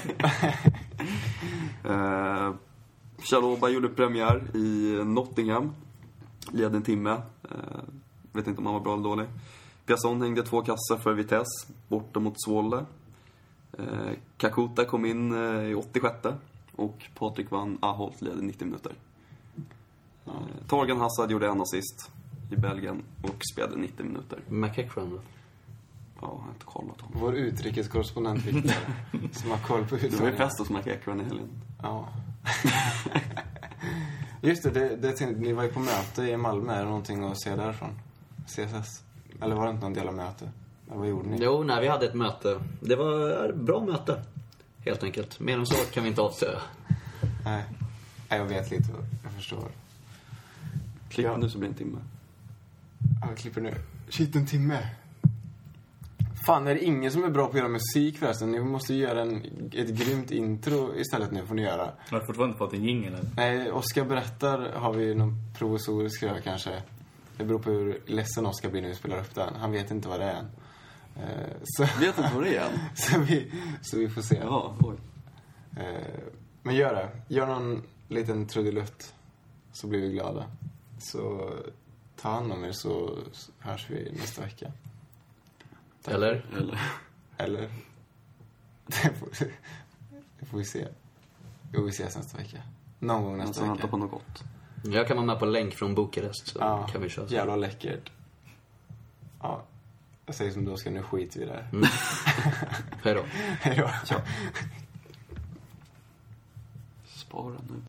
[1.86, 2.54] Eh,
[3.18, 5.72] Chaloba gjorde premiär i Nottingham.
[6.52, 7.12] Led en timme.
[7.44, 7.84] Eh,
[8.34, 9.26] vet inte om han var bra eller dålig.
[9.86, 12.86] Piasson hängde två kassar för Vitesse, borta mot Zwolle.
[13.78, 16.18] Eh, Kakuta kom in eh, i 86
[16.76, 18.92] och Patrik van Aholt ledde 90 minuter.
[20.26, 20.32] Eh,
[20.68, 22.12] Torgan Hassad gjorde en assist
[22.52, 24.40] i Belgien och spelade 90 minuter.
[24.50, 25.16] McEachran då?
[26.22, 27.20] Ja, jag har inte kollat honom.
[27.22, 28.74] Vår utrikeskorrespondent Victor,
[29.32, 30.38] som har koll på Det var ju utmaningarna.
[30.38, 31.50] fest hos McEachran i helgen.
[31.82, 32.08] Ja.
[34.42, 36.74] Just det, det, det tänkte, ni var ju på möte i Malmö.
[36.74, 37.90] Är det någonting att se därifrån?
[38.46, 39.04] CSS?
[39.42, 40.50] Eller var det inte någon del av möte?
[40.88, 41.38] Eller vad gjorde ni?
[41.42, 42.60] Jo, nej, vi hade ett möte.
[42.80, 44.24] Det var ett bra möte.
[44.86, 45.40] Helt enkelt.
[45.40, 46.60] Mer än så kan vi inte avslöja.
[47.46, 47.64] Nej.
[48.30, 48.90] Nej, jag vet lite.
[49.24, 49.64] Jag förstår.
[51.10, 51.38] Klipp Ja.
[51.38, 51.98] nu så blir det en timme.
[53.22, 53.74] Ja, jag klipper nu.
[54.10, 54.90] Shit, en timme.
[56.48, 58.52] Fan, är det ingen som är bra på att göra musik förresten?
[58.52, 59.36] Ni måste ju göra en,
[59.74, 61.90] ett grymt intro istället nu, får ni göra.
[62.10, 63.18] Jag har fortfarande inte fått en jingel?
[63.36, 66.82] Nej, Oskar berättar har vi någon provisorisk grej kanske.
[67.38, 69.56] Det beror på hur ledsen Oskar blir när vi spelar upp den.
[69.56, 70.50] Han vet inte vad det är än.
[71.16, 72.80] Eh, Så, Vet inte vad det är än?
[72.96, 74.36] så, vi, så vi får se.
[74.44, 74.96] Ja, oj.
[75.78, 76.04] Eh,
[76.64, 77.10] Men gör det.
[77.34, 79.14] Gör någon liten trudelutt.
[79.72, 80.46] Så blir vi glada.
[81.00, 81.52] Så
[82.22, 83.18] ta hand om er så
[83.60, 84.72] hörs vi nästa vecka.
[86.04, 86.14] Tack.
[86.14, 86.46] Eller?
[86.58, 86.80] Eller?
[87.38, 87.70] Eller?
[88.86, 89.30] Det får,
[90.40, 90.88] det får vi se.
[91.74, 92.58] Jo, vi ses nästa vecka.
[93.00, 93.88] Någon gång Jag nästa ska vänta vecka.
[93.88, 94.44] på något gott.
[94.84, 97.34] Jag kan vara med på länk från Bukarest, så Ja, kan vi köra så.
[97.34, 98.12] jävla läckert.
[99.42, 99.64] Ja,
[100.26, 101.68] jag säger som du Oskar, nu skiter vi där.
[103.04, 103.24] Hej då.
[103.62, 104.16] Hej då.
[107.06, 107.82] Spara nu.